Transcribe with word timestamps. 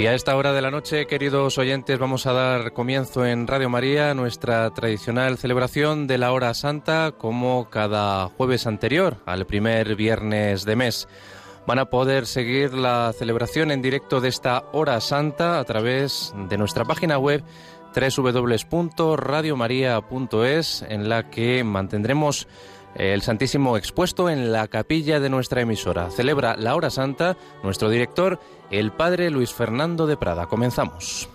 Y 0.00 0.06
a 0.06 0.14
esta 0.14 0.34
hora 0.34 0.54
de 0.54 0.62
la 0.62 0.70
noche, 0.70 1.06
queridos 1.06 1.58
oyentes, 1.58 1.98
vamos 1.98 2.24
a 2.24 2.32
dar 2.32 2.72
comienzo 2.72 3.26
en 3.26 3.46
Radio 3.46 3.68
María 3.68 4.14
nuestra 4.14 4.70
tradicional 4.70 5.36
celebración 5.36 6.06
de 6.06 6.16
la 6.16 6.32
hora 6.32 6.54
santa 6.54 7.12
como 7.18 7.68
cada 7.68 8.28
jueves 8.28 8.66
anterior 8.66 9.18
al 9.26 9.44
primer 9.44 9.96
viernes 9.96 10.64
de 10.64 10.74
mes. 10.74 11.06
Van 11.66 11.78
a 11.78 11.90
poder 11.90 12.24
seguir 12.24 12.72
la 12.72 13.12
celebración 13.12 13.70
en 13.70 13.82
directo 13.82 14.22
de 14.22 14.30
esta 14.30 14.64
hora 14.72 14.98
santa 15.02 15.58
a 15.58 15.64
través 15.64 16.32
de 16.48 16.56
nuestra 16.56 16.86
página 16.86 17.18
web 17.18 17.44
www.radiomaria.es 17.94 20.82
en 20.88 21.10
la 21.10 21.28
que 21.28 21.62
mantendremos 21.62 22.48
el 22.94 23.22
Santísimo 23.22 23.76
expuesto 23.76 24.30
en 24.30 24.50
la 24.50 24.66
capilla 24.68 25.20
de 25.20 25.28
nuestra 25.28 25.60
emisora. 25.60 26.10
Celebra 26.10 26.56
la 26.56 26.74
hora 26.74 26.90
santa 26.90 27.36
nuestro 27.62 27.88
director, 27.88 28.40
el 28.70 28.92
Padre 28.92 29.30
Luis 29.30 29.52
Fernando 29.52 30.06
de 30.06 30.16
Prada. 30.16 30.46
Comenzamos. 30.46 31.28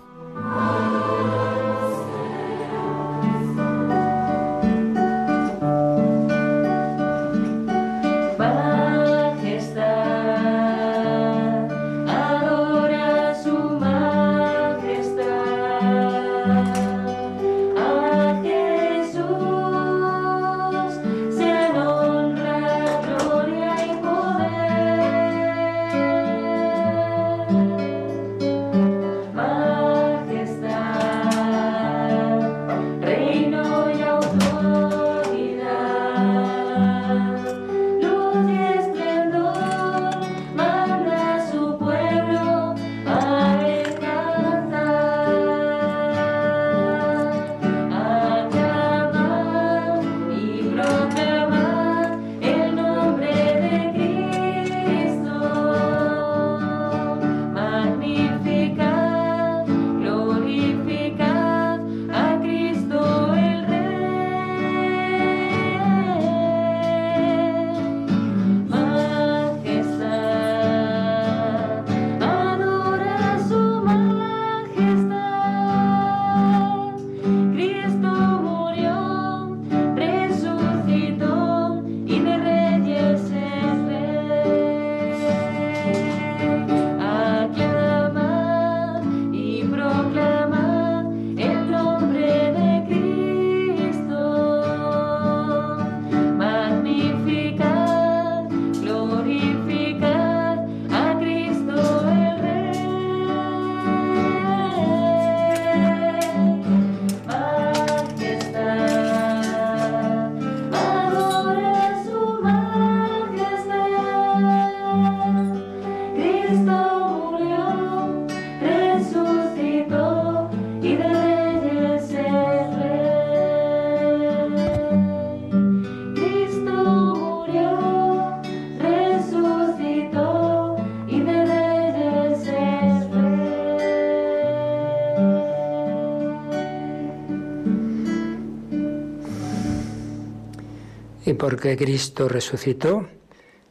Porque 141.46 141.78
Cristo 141.78 142.28
resucitó, 142.28 143.06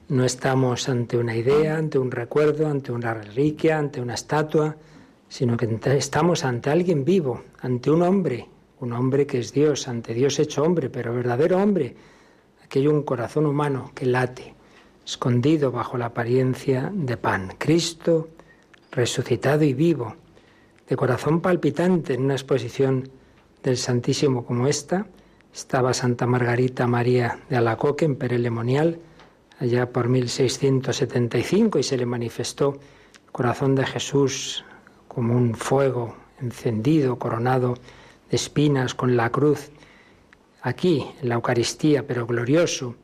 no 0.09 0.25
estamos 0.25 0.89
ante 0.89 1.17
una 1.17 1.35
idea, 1.35 1.77
ante 1.77 1.99
un 1.99 2.13
recuerdo, 2.13 2.69
ante 2.69 2.93
una 2.93 3.13
reliquia, 3.13 3.79
ante 3.79 4.01
una 4.01 4.15
estatua, 4.15 4.77
sino 5.29 5.57
que 5.57 5.81
estamos 5.97 6.45
ante 6.45 6.71
alguien 6.71 7.05
vivo, 7.05 7.43
ante 7.63 7.91
un 7.91 8.03
hombre, 8.03 8.47
un 8.79 8.93
hombre 8.93 9.27
que 9.27 9.41
es 9.41 9.53
Dios, 9.53 9.89
ante 9.89 10.15
Dios 10.15 10.39
hecho 10.39 10.63
hombre, 10.63 10.89
pero 10.89 11.13
verdadero 11.15 11.61
hombre. 11.61 11.97
Aquí 12.65 12.79
hay 12.79 12.87
un 12.87 13.03
corazón 13.03 13.45
humano 13.45 13.91
que 13.93 14.07
late, 14.07 14.55
escondido 15.05 15.73
bajo 15.73 15.99
la 15.99 16.07
apariencia 16.07 16.93
de 16.95 17.17
pan. 17.17 17.55
Cristo 17.59 18.29
resucitado 18.93 19.65
y 19.65 19.75
vivo, 19.75 20.15
de 20.89 20.95
corazón 20.95 21.41
palpitante 21.41 22.15
en 22.15 22.23
una 22.23 22.35
exposición 22.35 23.11
del 23.65 23.77
Santísimo 23.79 24.45
como 24.45 24.69
esta, 24.69 25.09
estaba 25.55 25.95
Santa 25.95 26.27
Margarita 26.27 26.89
María 26.89 27.39
de 27.49 27.57
Alacoque 27.57 28.05
en 28.05 28.17
Perelemonial, 28.17 28.99
allá 29.61 29.89
por 29.93 30.09
1675, 30.09 31.79
y 31.79 31.85
se 31.85 31.97
le 31.97 32.07
manifestó 32.07 32.81
el 33.25 33.31
corazón 33.31 33.77
de 33.77 33.87
Jesús 33.87 34.65
como 35.07 35.37
un 35.37 35.55
fuego 35.55 36.17
encendido, 36.41 37.21
coronado 37.21 37.75
de 38.31 38.37
espinas 38.37 38.97
con 38.97 39.17
la 39.17 39.31
cruz. 39.31 39.71
Aquí, 40.61 41.07
en 41.23 41.29
la 41.29 41.37
Eucaristía, 41.37 42.05
pero 42.05 42.27
glorioso, 42.27 42.97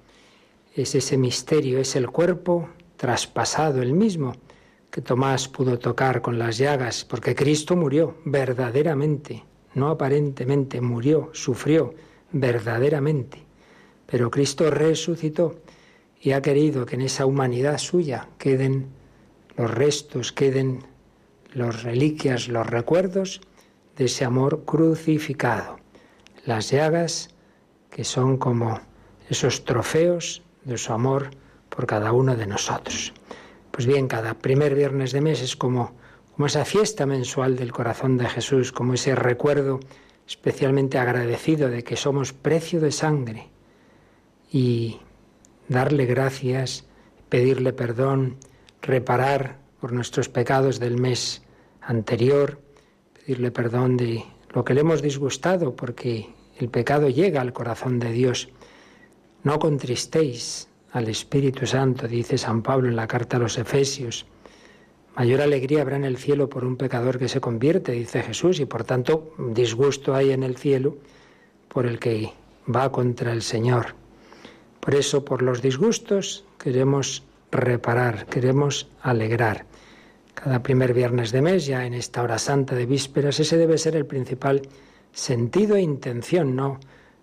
es 0.75 0.97
ese 0.97 1.17
misterio, 1.17 1.78
es 1.78 1.94
el 1.94 2.11
cuerpo 2.11 2.69
traspasado, 2.97 3.81
el 3.81 3.93
mismo 3.93 4.32
que 4.91 5.03
Tomás 5.03 5.47
pudo 5.47 5.78
tocar 5.78 6.21
con 6.21 6.37
las 6.37 6.59
llagas, 6.59 7.05
porque 7.05 7.37
Cristo 7.37 7.77
murió 7.77 8.17
verdaderamente, 8.25 9.44
no 9.75 9.88
aparentemente, 9.88 10.81
murió, 10.81 11.31
sufrió 11.32 11.94
verdaderamente. 12.33 13.39
Pero 14.06 14.31
Cristo 14.31 14.71
resucitó 14.71 15.61
y 16.21 16.32
ha 16.32 16.43
querido 16.43 16.87
que 16.87 16.97
en 16.97 17.03
esa 17.03 17.27
humanidad 17.27 17.79
suya 17.79 18.29
queden 18.38 18.88
los 19.56 19.71
restos, 19.71 20.32
queden 20.32 20.85
las 21.53 21.82
reliquias, 21.82 22.49
los 22.49 22.67
recuerdos 22.67 23.41
de 23.97 24.06
ese 24.06 24.25
amor 24.25 24.65
crucificado. 24.65 25.79
Las 26.44 26.71
llagas 26.71 27.31
que 27.91 28.05
son 28.05 28.37
como 28.37 28.81
esos 29.29 29.65
trofeos 29.65 30.43
de 30.65 30.79
su 30.79 30.93
amor 30.93 31.31
por 31.69 31.87
cada 31.87 32.12
uno 32.12 32.37
de 32.37 32.47
nosotros. 32.47 33.12
Pues 33.71 33.87
bien, 33.87 34.09
cada 34.09 34.35
primer 34.35 34.75
viernes 34.75 35.12
de 35.12 35.21
mes 35.21 35.41
es 35.41 35.56
como, 35.56 35.93
como 36.35 36.47
esa 36.47 36.65
fiesta 36.65 37.06
mensual 37.06 37.56
del 37.56 37.73
corazón 37.73 38.17
de 38.19 38.29
Jesús, 38.29 38.73
como 38.73 38.94
ese 38.94 39.15
recuerdo 39.15 39.81
especialmente 40.31 40.97
agradecido 40.97 41.69
de 41.69 41.82
que 41.82 41.97
somos 41.97 42.32
precio 42.32 42.79
de 42.79 42.93
sangre 42.93 43.49
y 44.53 45.00
darle 45.67 46.06
gracias, 46.06 46.87
pedirle 47.29 47.73
perdón, 47.73 48.37
reparar 48.81 49.59
por 49.81 49.91
nuestros 49.91 50.29
pecados 50.29 50.79
del 50.79 50.99
mes 50.99 51.43
anterior, 51.81 52.61
pedirle 53.12 53.50
perdón 53.50 53.97
de 53.97 54.25
lo 54.50 54.65
que 54.65 54.73
le 54.75 54.82
hemos 54.82 55.03
disgustado, 55.03 55.75
porque 55.75 56.29
el 56.59 56.69
pecado 56.69 57.09
llega 57.09 57.41
al 57.41 57.53
corazón 57.53 57.99
de 57.99 58.12
Dios. 58.12 58.50
No 59.43 59.59
contristéis 59.59 60.69
al 60.93 61.09
Espíritu 61.09 61.67
Santo, 61.67 62.06
dice 62.06 62.38
San 62.38 62.62
Pablo 62.62 62.88
en 62.88 62.94
la 62.94 63.09
carta 63.09 63.37
a 63.37 63.41
los 63.41 63.59
Efesios. 63.59 64.26
Mayor 65.17 65.41
alegría 65.41 65.83
habrá 65.83 65.97
en 65.97 66.05
el 66.05 66.17
cielo 66.17 66.49
por 66.49 66.65
un 66.65 66.77
pecador 66.77 67.19
que 67.19 67.29
se 67.29 67.41
convierte, 67.41 67.93
dice 67.93 68.23
Jesús, 68.23 68.61
y 68.61 68.65
por 68.65 68.85
tanto 68.85 69.35
disgusto 69.39 70.15
hay 70.15 70.31
en 70.31 70.43
el 70.43 70.57
cielo 70.57 70.97
por 71.69 71.87
el 71.87 71.99
que 71.99 72.33
va 72.75 72.91
contra 72.91 73.33
el 73.33 73.43
Señor. 73.43 73.95
Por 74.81 74.95
eso, 74.95 75.25
por 75.25 75.43
los 75.43 75.61
disgustos, 75.61 76.45
queremos 76.59 77.25
reparar, 77.51 78.27
queremos 78.27 78.89
alegrar. 79.03 79.67
cada 80.35 80.62
primer 80.62 80.95
viernes 80.95 81.33
de 81.33 81.43
mes, 81.43 81.67
ya 81.67 81.85
en 81.85 81.93
esta 81.93 82.23
hora 82.23 82.39
santa 82.39 82.75
de 82.75 82.87
vísperas, 82.87 83.41
ese 83.41 83.59
debe 83.59 83.77
ser 83.77 83.95
el 83.95 84.07
principal 84.07 84.62
sentido 85.12 85.77
e 85.77 85.83
intención, 85.83 86.57
no 86.57 86.81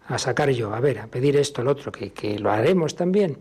a 0.07 0.19
sacar 0.19 0.51
yo, 0.51 0.73
a 0.73 0.79
ver, 0.79 0.99
a 0.99 1.07
pedir 1.07 1.35
esto, 1.35 1.61
el 1.61 1.67
otro, 1.67 1.91
que, 1.91 2.11
que 2.11 2.37
lo 2.37 2.51
haremos 2.51 2.95
también, 2.95 3.37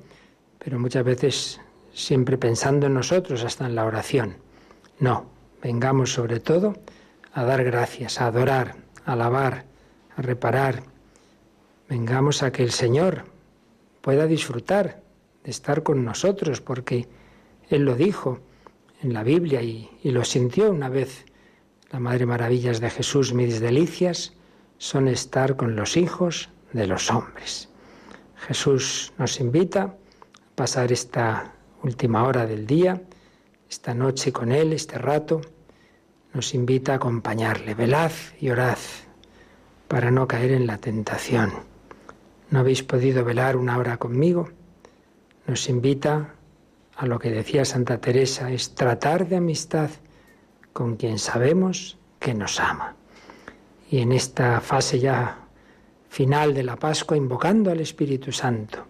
pero 0.59 0.79
muchas 0.79 1.05
veces 1.05 1.61
siempre 1.97 2.37
pensando 2.37 2.87
en 2.87 2.95
nosotros, 2.95 3.43
hasta 3.43 3.65
en 3.65 3.75
la 3.75 3.87
oración. 3.87 4.37
No, 5.01 5.27
vengamos 5.63 6.13
sobre 6.13 6.41
todo 6.41 6.77
a 7.33 7.43
dar 7.45 7.65
gracias, 7.65 8.21
a 8.21 8.27
adorar, 8.27 8.77
a 9.07 9.15
alabar, 9.15 9.65
a 10.15 10.23
reparar. 10.23 10.83
Vengamos 11.89 12.43
a 12.43 12.53
que 12.53 12.63
el 12.63 12.71
Señor 12.71 13.25
pueda 14.03 14.27
disfrutar 14.27 15.01
de 15.43 15.51
estar 15.51 15.83
con 15.83 16.05
nosotros, 16.05 16.61
porque 16.61 17.09
Él 17.71 17.87
lo 17.87 17.95
dijo 17.95 18.41
en 19.03 19.15
la 19.15 19.23
Biblia 19.23 19.63
y, 19.63 19.89
lo 20.05 20.25
sintió 20.25 20.71
una 20.71 20.91
vez. 20.91 21.25
La 21.91 21.99
Madre 21.99 22.27
Maravillas 22.27 22.81
de 22.81 22.91
Jesús, 22.91 23.33
mis 23.33 23.59
delicias, 23.61 24.35
son 24.77 25.09
estar 25.09 25.57
con 25.57 25.77
los 25.77 25.97
hijos 25.97 26.51
de 26.75 26.87
los 26.87 27.11
hombres. 27.11 27.71
Jesús 28.37 29.15
nos 29.17 29.41
invita 29.41 29.83
a 29.83 29.95
pasar 30.55 30.93
esta 30.93 31.56
última 31.87 32.25
hora 32.25 32.47
del 32.47 32.67
día, 32.67 33.01
esta 33.71 33.95
noche 33.95 34.33
con 34.33 34.53
Él, 34.53 34.73
este 34.73 34.99
rato, 34.99 35.41
nos 36.35 36.53
invita 36.55 36.93
a 36.93 36.97
acompañarle. 36.97 37.75
Velad 37.75 38.13
y 38.41 38.51
orad 38.51 38.79
para 39.89 40.11
no 40.11 40.27
caer 40.27 40.51
en 40.53 40.67
la 40.67 40.79
tentación. 40.79 41.53
¿No 42.51 42.59
habéis 42.59 42.83
podido 42.83 43.25
velar 43.25 43.57
una 43.57 43.79
hora 43.79 43.97
conmigo? 43.97 44.49
Nos 45.47 45.69
invita 45.69 46.35
a 46.97 47.07
lo 47.07 47.19
que 47.19 47.31
decía 47.31 47.65
Santa 47.65 47.99
Teresa, 47.99 48.51
es 48.51 48.75
tratar 48.75 49.29
de 49.29 49.37
amistad 49.37 49.91
con 50.73 50.97
quien 50.97 51.19
sabemos 51.19 51.99
que 52.19 52.35
nos 52.35 52.59
ama. 52.59 52.97
Y 53.91 53.99
en 53.99 54.13
esta 54.13 54.61
fase 54.61 54.99
ya 54.99 55.39
final 56.09 56.55
de 56.55 56.65
la 56.65 56.77
Pascua, 56.77 57.17
invocando 57.17 57.71
al 57.71 57.81
Espíritu 57.81 58.33
Santo, 58.33 58.87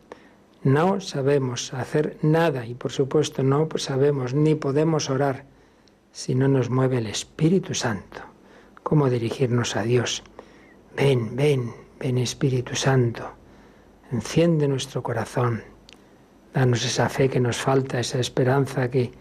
no 0.66 1.00
sabemos 1.00 1.72
hacer 1.72 2.18
nada 2.22 2.66
y 2.66 2.74
por 2.74 2.90
supuesto 2.90 3.44
no 3.44 3.68
sabemos 3.76 4.34
ni 4.34 4.56
podemos 4.56 5.10
orar 5.10 5.44
si 6.10 6.34
no 6.34 6.48
nos 6.48 6.70
mueve 6.70 6.98
el 6.98 7.06
Espíritu 7.06 7.72
Santo. 7.72 8.22
¿Cómo 8.82 9.08
dirigirnos 9.08 9.76
a 9.76 9.84
Dios? 9.84 10.24
Ven, 10.96 11.36
ven, 11.36 11.72
ven 12.00 12.18
Espíritu 12.18 12.74
Santo, 12.74 13.30
enciende 14.10 14.66
nuestro 14.66 15.04
corazón, 15.04 15.62
Danos 16.52 16.84
esa 16.84 17.08
fe 17.10 17.28
que 17.28 17.38
nos 17.38 17.58
falta, 17.58 18.00
esa 18.00 18.18
esperanza 18.18 18.90
que, 18.90 19.12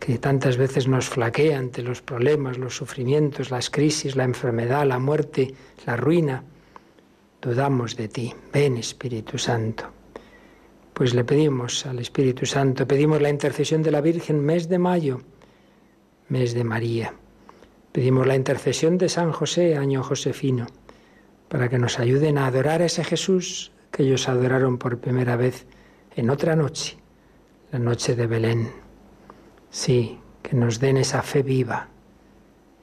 que 0.00 0.18
tantas 0.18 0.56
veces 0.56 0.88
nos 0.88 1.08
flaquea 1.08 1.58
ante 1.58 1.80
los 1.80 2.02
problemas, 2.02 2.58
los 2.58 2.76
sufrimientos, 2.76 3.50
las 3.52 3.70
crisis, 3.70 4.16
la 4.16 4.24
enfermedad, 4.24 4.84
la 4.84 4.98
muerte, 4.98 5.54
la 5.86 5.96
ruina. 5.96 6.42
Dudamos 7.40 7.96
de 7.96 8.08
ti. 8.08 8.34
Ven, 8.52 8.76
Espíritu 8.76 9.38
Santo. 9.38 10.01
Pues 11.02 11.14
le 11.14 11.24
pedimos 11.24 11.84
al 11.84 11.98
Espíritu 11.98 12.46
Santo, 12.46 12.86
pedimos 12.86 13.20
la 13.20 13.28
intercesión 13.28 13.82
de 13.82 13.90
la 13.90 14.00
Virgen 14.00 14.38
mes 14.38 14.68
de 14.68 14.78
mayo, 14.78 15.20
mes 16.28 16.54
de 16.54 16.62
María. 16.62 17.12
Pedimos 17.90 18.24
la 18.24 18.36
intercesión 18.36 18.98
de 18.98 19.08
San 19.08 19.32
José, 19.32 19.76
año 19.76 20.04
josefino, 20.04 20.68
para 21.48 21.68
que 21.68 21.80
nos 21.80 21.98
ayuden 21.98 22.38
a 22.38 22.46
adorar 22.46 22.82
a 22.82 22.84
ese 22.84 23.02
Jesús 23.02 23.72
que 23.90 24.04
ellos 24.04 24.28
adoraron 24.28 24.78
por 24.78 25.00
primera 25.00 25.34
vez 25.34 25.66
en 26.14 26.30
otra 26.30 26.54
noche, 26.54 26.98
la 27.72 27.80
noche 27.80 28.14
de 28.14 28.28
Belén. 28.28 28.70
Sí, 29.70 30.20
que 30.40 30.54
nos 30.54 30.78
den 30.78 30.98
esa 30.98 31.22
fe 31.22 31.42
viva. 31.42 31.88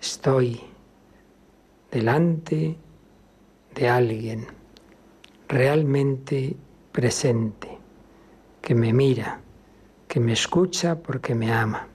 Estoy 0.01 0.59
delante 1.89 2.75
de 3.75 3.87
alguien 3.87 4.45
realmente 5.47 6.57
presente, 6.91 7.78
que 8.61 8.75
me 8.75 8.93
mira, 8.93 9.39
que 10.07 10.19
me 10.19 10.33
escucha 10.33 10.99
porque 10.99 11.35
me 11.35 11.51
ama. 11.51 11.87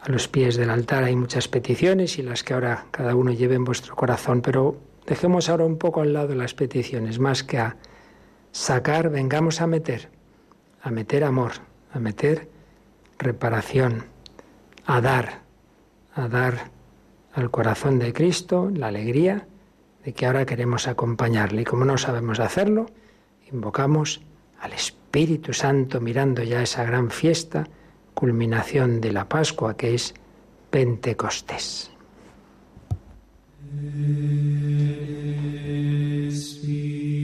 A 0.00 0.10
los 0.10 0.28
pies 0.28 0.56
del 0.56 0.70
altar 0.70 1.04
hay 1.04 1.16
muchas 1.16 1.48
peticiones 1.48 2.18
y 2.18 2.22
las 2.22 2.44
que 2.44 2.54
ahora 2.54 2.86
cada 2.90 3.14
uno 3.14 3.32
lleve 3.32 3.56
en 3.56 3.64
vuestro 3.64 3.96
corazón, 3.96 4.42
pero 4.42 4.76
dejemos 5.06 5.48
ahora 5.48 5.64
un 5.64 5.78
poco 5.78 6.00
al 6.00 6.12
lado 6.12 6.34
las 6.34 6.54
peticiones, 6.54 7.18
más 7.18 7.42
que 7.42 7.58
a 7.58 7.76
sacar, 8.52 9.10
vengamos 9.10 9.60
a 9.60 9.66
meter 9.66 10.10
a 10.82 10.90
meter 10.90 11.24
amor, 11.24 11.52
a 11.92 11.98
meter 11.98 12.48
reparación, 13.18 14.04
a 14.86 15.00
dar, 15.00 15.40
a 16.14 16.28
dar 16.28 16.70
al 17.34 17.50
corazón 17.50 17.98
de 17.98 18.12
Cristo 18.12 18.70
la 18.72 18.88
alegría 18.88 19.46
de 20.04 20.12
que 20.12 20.26
ahora 20.26 20.46
queremos 20.46 20.88
acompañarle. 20.88 21.62
Y 21.62 21.64
como 21.64 21.84
no 21.84 21.98
sabemos 21.98 22.40
hacerlo, 22.40 22.86
invocamos 23.50 24.22
al 24.60 24.72
Espíritu 24.72 25.52
Santo 25.52 26.00
mirando 26.00 26.42
ya 26.42 26.62
esa 26.62 26.84
gran 26.84 27.10
fiesta, 27.10 27.66
culminación 28.14 29.00
de 29.00 29.12
la 29.12 29.28
Pascua 29.28 29.76
que 29.76 29.94
es 29.94 30.14
Pentecostés. 30.70 31.90
Espíritu. 36.28 37.18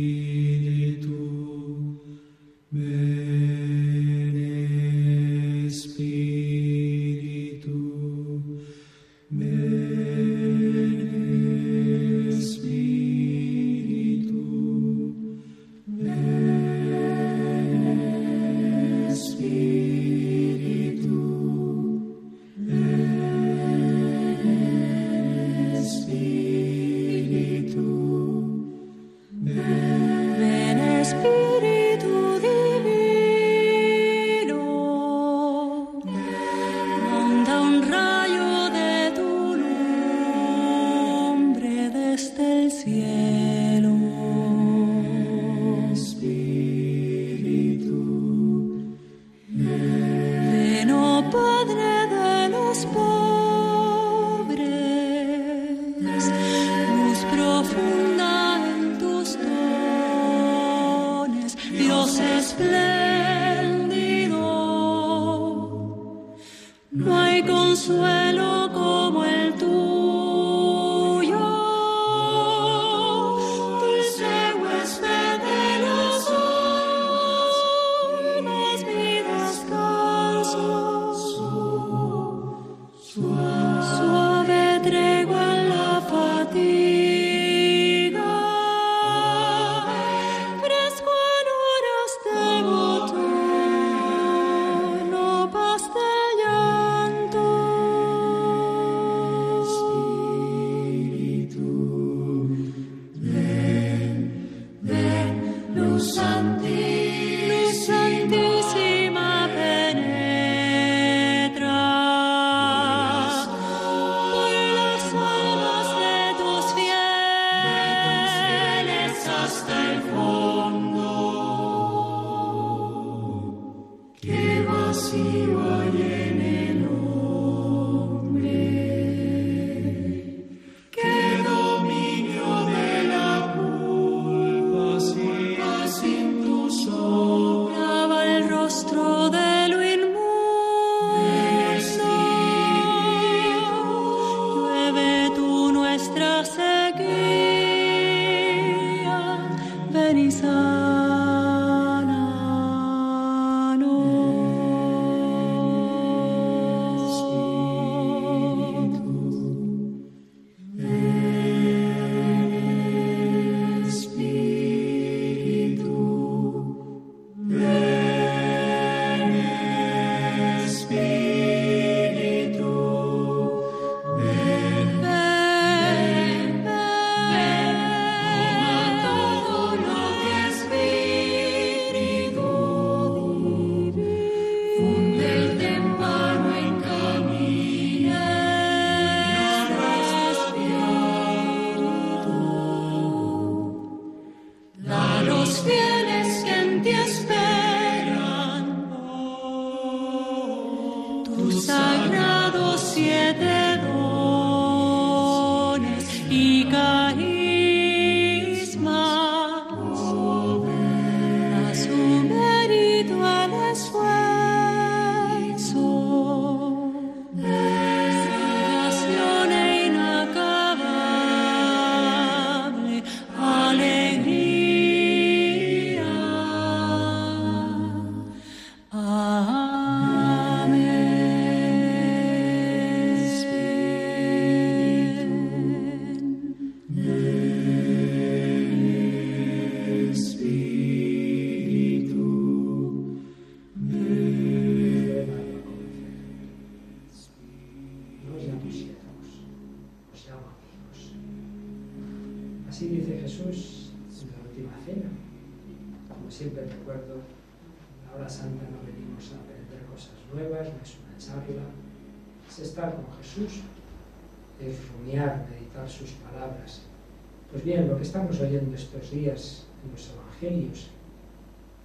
Estamos 267.75 268.41
oyendo 268.41 268.77
estos 268.77 269.11
días 269.11 269.67
en 269.85 269.91
los 269.91 270.11
Evangelios. 270.11 270.91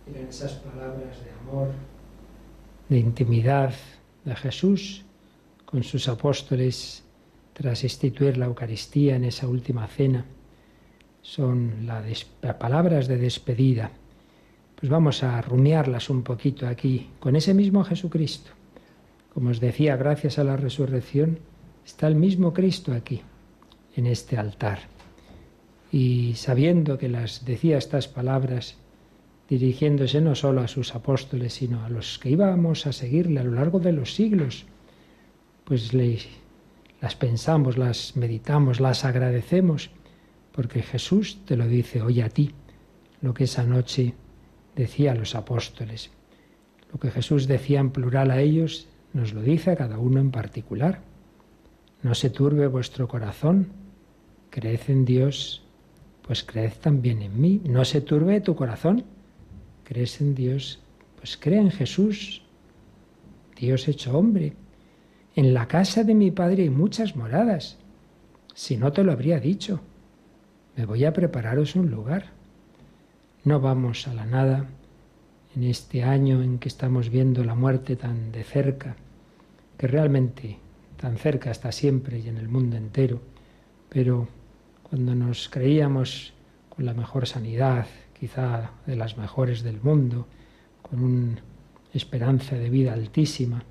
Miren 0.05 0.27
esas 0.27 0.53
palabras 0.53 1.17
de 1.23 1.31
amor, 1.41 1.69
de 2.89 2.99
intimidad 2.99 3.73
de 4.23 4.35
Jesús 4.35 5.03
con 5.65 5.83
sus 5.83 6.07
apóstoles 6.07 7.03
tras 7.53 7.83
instituir 7.83 8.37
la 8.37 8.45
Eucaristía 8.45 9.15
en 9.15 9.23
esa 9.23 9.47
última 9.47 9.87
cena. 9.87 10.25
Son 11.21 11.87
las 11.87 12.25
palabras 12.59 13.07
de 13.07 13.17
despedida. 13.17 13.91
Pues 14.75 14.89
vamos 14.89 15.23
a 15.23 15.41
rumiarlas 15.41 16.09
un 16.09 16.23
poquito 16.23 16.67
aquí 16.67 17.09
con 17.19 17.35
ese 17.35 17.53
mismo 17.53 17.83
Jesucristo. 17.83 18.51
Como 19.33 19.49
os 19.49 19.59
decía, 19.59 19.95
gracias 19.97 20.37
a 20.37 20.43
la 20.43 20.55
resurrección 20.55 21.39
está 21.85 22.07
el 22.07 22.15
mismo 22.15 22.53
Cristo 22.53 22.93
aquí, 22.93 23.21
en 23.95 24.05
este 24.05 24.37
altar 24.37 24.98
y 25.91 26.35
sabiendo 26.35 26.97
que 26.97 27.09
las 27.09 27.45
decía 27.45 27.77
estas 27.77 28.07
palabras, 28.07 28.77
dirigiéndose 29.49 30.21
no 30.21 30.35
solo 30.35 30.61
a 30.61 30.67
sus 30.67 30.93
apóstoles, 30.93 31.53
sino 31.53 31.83
a 31.83 31.89
los 31.89 32.19
que 32.19 32.29
íbamos 32.29 32.85
a 32.85 32.91
seguirle 32.91 33.39
a 33.39 33.43
lo 33.43 33.51
largo 33.51 33.79
de 33.79 33.91
los 33.91 34.13
siglos, 34.13 34.65
pues 35.63 35.91
las 35.93 37.15
pensamos, 37.15 37.77
las 37.77 38.15
meditamos, 38.15 38.79
las 38.79 39.05
agradecemos, 39.05 39.89
porque 40.51 40.83
Jesús 40.83 41.39
te 41.45 41.55
lo 41.55 41.67
dice 41.67 42.01
hoy 42.01 42.21
a 42.21 42.29
ti, 42.29 42.51
lo 43.21 43.33
que 43.33 43.45
esa 43.45 43.63
noche 43.63 44.13
decía 44.75 45.13
a 45.13 45.15
los 45.15 45.35
apóstoles. 45.35 46.11
Lo 46.91 46.99
que 46.99 47.11
Jesús 47.11 47.47
decía 47.47 47.79
en 47.79 47.91
plural 47.91 48.31
a 48.31 48.39
ellos, 48.41 48.87
nos 49.13 49.33
lo 49.33 49.41
dice 49.41 49.71
a 49.71 49.75
cada 49.75 49.97
uno 49.97 50.19
en 50.19 50.31
particular. 50.31 51.01
No 52.01 52.15
se 52.15 52.29
turbe 52.29 52.67
vuestro 52.67 53.07
corazón, 53.07 53.69
creed 54.49 54.81
en 54.87 55.05
Dios, 55.05 55.63
pues 56.29 56.43
creed 56.43 56.73
también 56.79 57.23
en 57.23 57.41
mí. 57.41 57.59
No 57.65 57.83
se 57.83 58.01
turbe 58.01 58.39
tu 58.39 58.55
corazón. 58.55 59.03
¿Crees 59.83 60.21
en 60.21 60.35
Dios? 60.35 60.79
Pues 61.17 61.35
cree 61.37 61.57
en 61.57 61.71
Jesús, 61.71 62.43
Dios 63.57 63.87
hecho 63.87 64.15
hombre. 64.15 64.53
En 65.35 65.55
la 65.55 65.67
casa 65.67 66.03
de 66.03 66.13
mi 66.13 66.29
Padre 66.29 66.61
hay 66.61 66.69
muchas 66.69 67.15
moradas. 67.15 67.79
Si 68.53 68.77
no 68.77 68.91
te 68.91 69.03
lo 69.03 69.11
habría 69.11 69.39
dicho, 69.39 69.79
me 70.77 70.85
voy 70.85 71.03
a 71.03 71.13
prepararos 71.13 71.75
un 71.75 71.89
lugar. 71.89 72.27
No 73.43 73.59
vamos 73.59 74.07
a 74.07 74.13
la 74.13 74.27
nada 74.27 74.69
en 75.55 75.63
este 75.63 76.03
año 76.03 76.43
en 76.43 76.59
que 76.59 76.67
estamos 76.69 77.09
viendo 77.09 77.43
la 77.43 77.55
muerte 77.55 77.95
tan 77.95 78.31
de 78.31 78.43
cerca, 78.43 78.97
que 79.79 79.87
realmente 79.87 80.59
tan 80.95 81.17
cerca 81.17 81.49
está 81.49 81.71
siempre 81.71 82.19
y 82.19 82.29
en 82.29 82.37
el 82.37 82.49
mundo 82.49 82.77
entero, 82.77 83.19
pero 83.89 84.27
cuando 84.89 85.13
nos 85.13 85.49
creíamos 85.49 86.33
con 86.69 86.85
la 86.85 86.93
mejor 86.93 87.27
sanidad, 87.27 87.85
quizá 88.19 88.71
de 88.85 88.95
las 88.95 89.17
mejores 89.17 89.61
del 89.61 89.79
mundo, 89.81 90.27
con 90.81 91.03
una 91.03 91.41
esperanza 91.93 92.55
de 92.55 92.69
vida 92.69 92.93
altísima, 92.93 93.63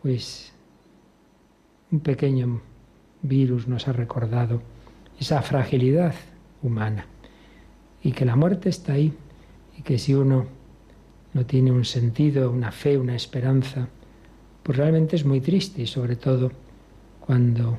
pues 0.00 0.52
un 1.90 2.00
pequeño 2.00 2.62
virus 3.22 3.68
nos 3.68 3.86
ha 3.88 3.92
recordado 3.92 4.62
esa 5.18 5.42
fragilidad 5.42 6.14
humana. 6.62 7.06
Y 8.02 8.12
que 8.12 8.24
la 8.24 8.36
muerte 8.36 8.70
está 8.70 8.94
ahí 8.94 9.12
y 9.76 9.82
que 9.82 9.98
si 9.98 10.14
uno 10.14 10.46
no 11.34 11.44
tiene 11.44 11.70
un 11.70 11.84
sentido, 11.84 12.50
una 12.50 12.72
fe, 12.72 12.96
una 12.96 13.14
esperanza, 13.14 13.88
pues 14.62 14.78
realmente 14.78 15.16
es 15.16 15.24
muy 15.24 15.40
triste 15.40 15.82
y 15.82 15.86
sobre 15.86 16.16
todo 16.16 16.50
cuando 17.20 17.78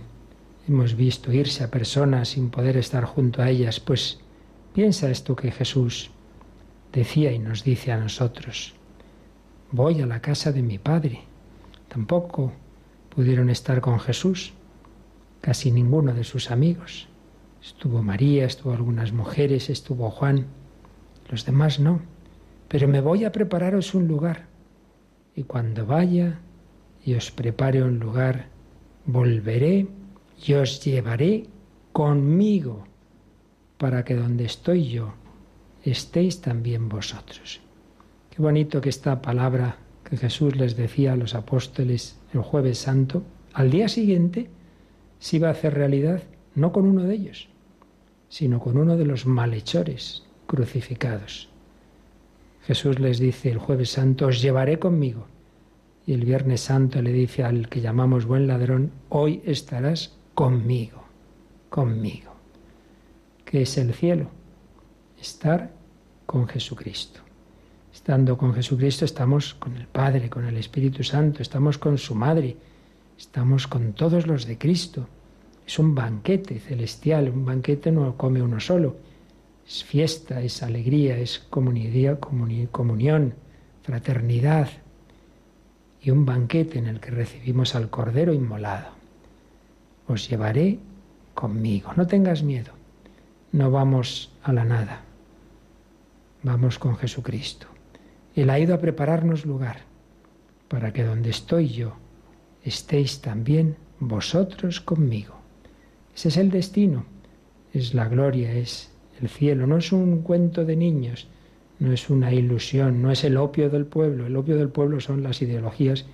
hemos 0.71 0.95
visto 0.95 1.33
irse 1.33 1.65
a 1.65 1.69
personas 1.69 2.29
sin 2.29 2.49
poder 2.49 2.77
estar 2.77 3.03
junto 3.03 3.41
a 3.41 3.49
ellas, 3.49 3.81
pues 3.81 4.21
piensa 4.73 5.11
esto 5.11 5.35
que 5.35 5.51
Jesús 5.51 6.11
decía 6.93 7.33
y 7.33 7.39
nos 7.39 7.65
dice 7.65 7.91
a 7.91 7.97
nosotros. 7.97 8.73
Voy 9.71 9.99
a 9.99 10.05
la 10.05 10.21
casa 10.21 10.53
de 10.53 10.61
mi 10.61 10.77
Padre. 10.77 11.23
Tampoco 11.89 12.53
pudieron 13.13 13.49
estar 13.49 13.81
con 13.81 13.99
Jesús 13.99 14.53
casi 15.41 15.71
ninguno 15.71 16.13
de 16.13 16.23
sus 16.23 16.51
amigos. 16.51 17.09
Estuvo 17.61 18.01
María, 18.01 18.45
estuvo 18.45 18.71
algunas 18.71 19.11
mujeres, 19.11 19.69
estuvo 19.69 20.09
Juan, 20.09 20.45
los 21.29 21.45
demás 21.45 21.81
no. 21.81 21.99
Pero 22.69 22.87
me 22.87 23.01
voy 23.01 23.25
a 23.25 23.33
prepararos 23.33 23.93
un 23.93 24.07
lugar. 24.07 24.47
Y 25.35 25.43
cuando 25.43 25.85
vaya 25.85 26.39
y 27.03 27.15
os 27.15 27.29
prepare 27.29 27.83
un 27.83 27.99
lugar, 27.99 28.47
volveré 29.05 29.87
y 30.45 30.53
os 30.53 30.83
llevaré 30.83 31.45
conmigo 31.91 32.85
para 33.77 34.03
que 34.03 34.15
donde 34.15 34.45
estoy 34.45 34.87
yo 34.87 35.13
estéis 35.83 36.41
también 36.41 36.89
vosotros. 36.89 37.59
Qué 38.29 38.41
bonito 38.41 38.81
que 38.81 38.89
esta 38.89 39.21
palabra 39.21 39.77
que 40.03 40.17
Jesús 40.17 40.55
les 40.55 40.75
decía 40.75 41.13
a 41.13 41.15
los 41.15 41.35
apóstoles 41.35 42.17
el 42.33 42.41
jueves 42.41 42.77
santo, 42.77 43.23
al 43.53 43.71
día 43.71 43.89
siguiente 43.89 44.49
se 45.19 45.37
iba 45.37 45.49
a 45.49 45.51
hacer 45.51 45.73
realidad 45.73 46.23
no 46.55 46.71
con 46.71 46.85
uno 46.85 47.03
de 47.03 47.15
ellos, 47.15 47.49
sino 48.29 48.59
con 48.59 48.77
uno 48.77 48.97
de 48.97 49.05
los 49.05 49.25
malhechores 49.25 50.23
crucificados. 50.47 51.49
Jesús 52.63 52.99
les 52.99 53.19
dice 53.19 53.49
el 53.49 53.57
jueves 53.57 53.89
santo, 53.89 54.27
os 54.27 54.41
llevaré 54.41 54.79
conmigo. 54.79 55.27
Y 56.05 56.13
el 56.13 56.25
viernes 56.25 56.61
santo 56.61 57.01
le 57.01 57.11
dice 57.11 57.43
al 57.43 57.69
que 57.69 57.81
llamamos 57.81 58.25
buen 58.25 58.47
ladrón, 58.47 58.91
hoy 59.09 59.41
estarás 59.45 60.17
conmigo, 60.33 61.03
conmigo. 61.69 62.31
¿Qué 63.45 63.63
es 63.63 63.77
el 63.77 63.93
cielo? 63.93 64.27
Estar 65.19 65.71
con 66.25 66.47
Jesucristo. 66.47 67.21
Estando 67.93 68.37
con 68.37 68.53
Jesucristo 68.53 69.03
estamos 69.05 69.53
con 69.53 69.75
el 69.75 69.87
Padre, 69.87 70.29
con 70.29 70.45
el 70.45 70.57
Espíritu 70.57 71.03
Santo, 71.03 71.41
estamos 71.41 71.77
con 71.77 71.97
su 71.97 72.15
Madre, 72.15 72.55
estamos 73.17 73.67
con 73.67 73.93
todos 73.93 74.25
los 74.27 74.45
de 74.45 74.57
Cristo. 74.57 75.07
Es 75.67 75.77
un 75.77 75.93
banquete 75.93 76.59
celestial, 76.59 77.29
un 77.29 77.45
banquete 77.45 77.91
no 77.91 78.15
come 78.17 78.41
uno 78.41 78.59
solo. 78.59 78.95
Es 79.67 79.83
fiesta, 79.83 80.41
es 80.41 80.63
alegría, 80.63 81.17
es 81.17 81.39
comunidad, 81.39 82.19
comunión, 82.19 83.33
fraternidad 83.83 84.69
y 86.01 86.09
un 86.09 86.25
banquete 86.25 86.79
en 86.79 86.87
el 86.87 86.99
que 86.99 87.11
recibimos 87.11 87.75
al 87.75 87.89
Cordero 87.89 88.33
inmolado. 88.33 89.00
Os 90.11 90.27
llevaré 90.27 90.77
conmigo, 91.33 91.93
no 91.95 92.05
tengas 92.05 92.43
miedo, 92.43 92.73
no 93.53 93.71
vamos 93.71 94.33
a 94.43 94.51
la 94.51 94.65
nada, 94.65 95.03
vamos 96.43 96.77
con 96.77 96.97
Jesucristo. 96.97 97.67
Él 98.35 98.49
ha 98.49 98.59
ido 98.59 98.75
a 98.75 98.79
prepararnos 98.79 99.45
lugar 99.45 99.77
para 100.67 100.91
que 100.91 101.05
donde 101.05 101.29
estoy 101.29 101.69
yo 101.69 101.93
estéis 102.61 103.21
también 103.21 103.77
vosotros 104.01 104.81
conmigo. 104.81 105.35
Ese 106.13 106.27
es 106.27 106.35
el 106.35 106.51
destino, 106.51 107.05
es 107.73 107.93
la 107.93 108.09
gloria, 108.09 108.51
es 108.51 108.91
el 109.21 109.29
cielo, 109.29 109.65
no 109.65 109.77
es 109.77 109.93
un 109.93 110.23
cuento 110.23 110.65
de 110.65 110.75
niños, 110.75 111.29
no 111.79 111.93
es 111.93 112.09
una 112.09 112.33
ilusión, 112.33 113.01
no 113.01 113.11
es 113.11 113.23
el 113.23 113.37
opio 113.37 113.69
del 113.69 113.85
pueblo. 113.85 114.25
El 114.25 114.35
opio 114.35 114.57
del 114.57 114.67
pueblo 114.67 114.99
son 114.99 115.23
las 115.23 115.41
ideologías 115.41 116.05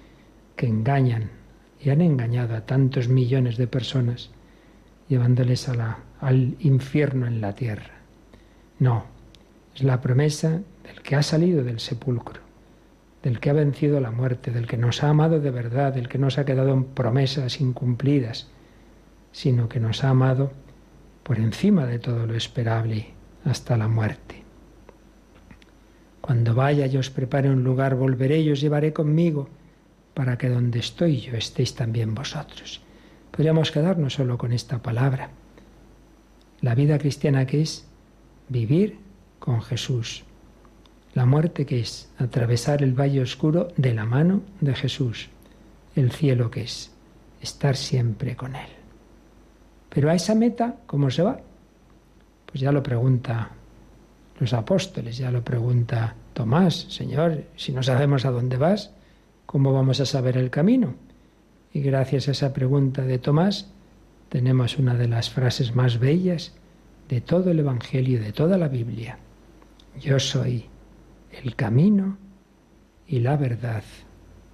que 0.56 0.68
engañan 0.68 1.32
y 1.80 1.90
han 1.90 2.02
engañado 2.02 2.56
a 2.56 2.66
tantos 2.66 3.08
millones 3.08 3.58
de 3.58 3.68
personas, 3.68 4.30
llevándoles 5.08 5.70
al 6.20 6.56
infierno 6.60 7.28
en 7.28 7.42
la 7.42 7.54
tierra. 7.54 7.94
No, 8.80 9.06
es 9.76 9.84
la 9.84 10.02
promesa 10.02 10.62
del 10.84 11.02
que 11.04 11.16
ha 11.16 11.24
salido 11.24 11.64
del 11.64 11.80
sepulcro, 11.80 12.42
del 13.24 13.40
que 13.40 13.50
ha 13.50 13.54
vencido 13.54 14.00
la 14.00 14.12
muerte, 14.12 14.52
del 14.52 14.68
que 14.68 14.78
nos 14.78 15.04
ha 15.04 15.10
amado 15.10 15.40
de 15.40 15.52
verdad, 15.52 15.94
del 15.94 16.10
que 16.10 16.18
no 16.18 16.30
se 16.30 16.42
ha 16.42 16.46
quedado 16.46 16.74
en 16.74 16.84
promesas 16.84 17.62
incumplidas, 17.62 18.48
sino 19.32 19.70
que 19.70 19.80
nos 19.80 20.04
ha 20.04 20.10
amado 20.10 20.52
por 21.24 21.40
encima 21.40 21.86
de 21.86 22.00
todo 22.00 22.26
lo 22.26 22.36
esperable 22.36 23.08
hasta 23.44 23.78
la 23.78 23.88
muerte. 23.88 24.44
Cuando 26.22 26.56
vaya 26.56 26.88
y 26.88 26.98
os 26.98 27.10
prepare 27.10 27.50
un 27.50 27.64
lugar, 27.64 27.96
volveré 27.96 28.40
y 28.42 28.52
os 28.52 28.60
llevaré 28.60 28.94
conmigo, 28.94 29.48
para 30.18 30.36
que 30.36 30.50
donde 30.50 30.80
estoy 30.80 31.20
yo 31.22 31.38
estéis 31.38 31.76
también 31.76 32.16
vosotros. 32.16 32.82
Podríamos 33.30 33.70
quedarnos 33.70 34.14
solo 34.16 34.36
con 34.36 34.52
esta 34.52 34.82
palabra. 34.82 35.30
La 36.60 36.74
vida 36.74 36.98
cristiana 36.98 37.46
que 37.46 37.62
es 37.62 37.86
vivir 38.50 38.98
con 39.38 39.62
Jesús. 39.62 40.24
La 41.14 41.28
muerte 41.28 41.68
que 41.68 41.82
es 41.82 42.10
atravesar 42.18 42.82
el 42.82 43.00
valle 43.00 43.22
oscuro 43.22 43.68
de 43.78 43.94
la 43.94 44.06
mano 44.06 44.42
de 44.60 44.74
Jesús. 44.74 45.30
El 45.96 46.12
cielo 46.12 46.50
que 46.50 46.64
es 46.64 46.92
estar 47.40 47.76
siempre 47.76 48.36
con 48.36 48.56
Él. 48.56 48.70
Pero 49.90 50.10
a 50.10 50.16
esa 50.16 50.34
meta, 50.34 50.78
¿cómo 50.88 51.12
se 51.12 51.22
va? 51.22 51.40
Pues 52.48 52.60
ya 52.60 52.72
lo 52.72 52.82
pregunta 52.82 53.52
los 54.40 54.52
apóstoles, 54.52 55.16
ya 55.16 55.30
lo 55.30 55.44
pregunta 55.44 56.16
Tomás, 56.34 56.88
Señor, 56.90 57.44
si 57.56 57.72
no 57.72 57.84
sabemos 57.84 58.26
a 58.26 58.32
dónde 58.32 58.58
vas, 58.58 58.97
¿cómo 59.48 59.74
vamos 59.74 60.00
a 60.00 60.06
saber 60.06 60.38
el 60.38 60.52
camino? 60.52 60.94
Y 61.74 61.82
gracias 61.82 62.28
a 62.28 62.32
esa 62.32 62.54
pregunta 62.54 63.02
de 63.02 63.18
Tomás 63.18 63.72
tenemos 64.30 64.78
una 64.78 64.94
de 64.94 65.08
las 65.08 65.32
frases 65.32 65.74
más 65.74 66.00
bellas 66.00 66.54
de 67.10 67.22
todo 67.22 67.50
el 67.50 67.60
Evangelio, 67.60 68.20
de 68.20 68.34
toda 68.34 68.58
la 68.58 68.68
Biblia. 68.68 69.18
Yo 70.00 70.20
soy 70.20 70.66
el 71.32 71.56
camino 71.56 72.18
y 73.08 73.20
la 73.20 73.38
verdad 73.38 73.84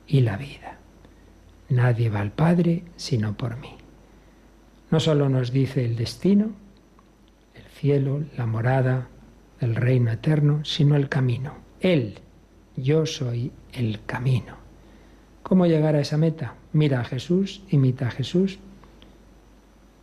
y 0.07 0.21
la 0.21 0.37
vida. 0.37 0.77
Nadie 1.69 2.09
va 2.09 2.21
al 2.21 2.31
Padre 2.31 2.83
sino 2.95 3.35
por 3.35 3.57
mí. 3.57 3.75
No 4.91 4.99
solo 4.99 5.27
nos 5.27 5.51
dice 5.51 5.85
el 5.85 5.95
destino, 5.95 6.51
el 7.55 7.63
cielo, 7.63 8.23
la 8.37 8.45
morada, 8.45 9.07
el 9.59 9.75
reino 9.75 10.11
eterno, 10.11 10.63
sino 10.63 10.95
el 10.95 11.09
camino. 11.09 11.55
Él, 11.79 12.19
yo 12.75 13.07
soy 13.07 13.51
el 13.73 14.05
camino. 14.05 14.62
¿Cómo 15.53 15.67
llegar 15.67 15.95
a 15.95 15.99
esa 15.99 16.17
meta? 16.17 16.55
Mira 16.71 17.01
a 17.01 17.03
Jesús, 17.03 17.61
imita 17.69 18.07
a 18.07 18.09
Jesús. 18.09 18.57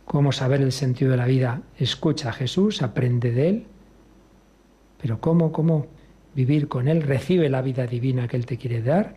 ¿Cómo 0.05 0.31
saber 0.31 0.61
el 0.61 0.71
sentido 0.71 1.11
de 1.11 1.17
la 1.17 1.25
vida? 1.25 1.61
Escucha 1.77 2.29
a 2.29 2.31
Jesús, 2.31 2.81
aprende 2.81 3.33
de 3.33 3.49
Él. 3.49 3.65
Pero 5.01 5.19
¿cómo, 5.19 5.51
cómo 5.51 5.87
vivir 6.35 6.69
con 6.69 6.87
Él? 6.87 7.01
Recibe 7.01 7.49
la 7.49 7.61
vida 7.61 7.85
divina 7.85 8.29
que 8.29 8.37
Él 8.37 8.45
te 8.45 8.55
quiere 8.55 8.81
dar 8.81 9.15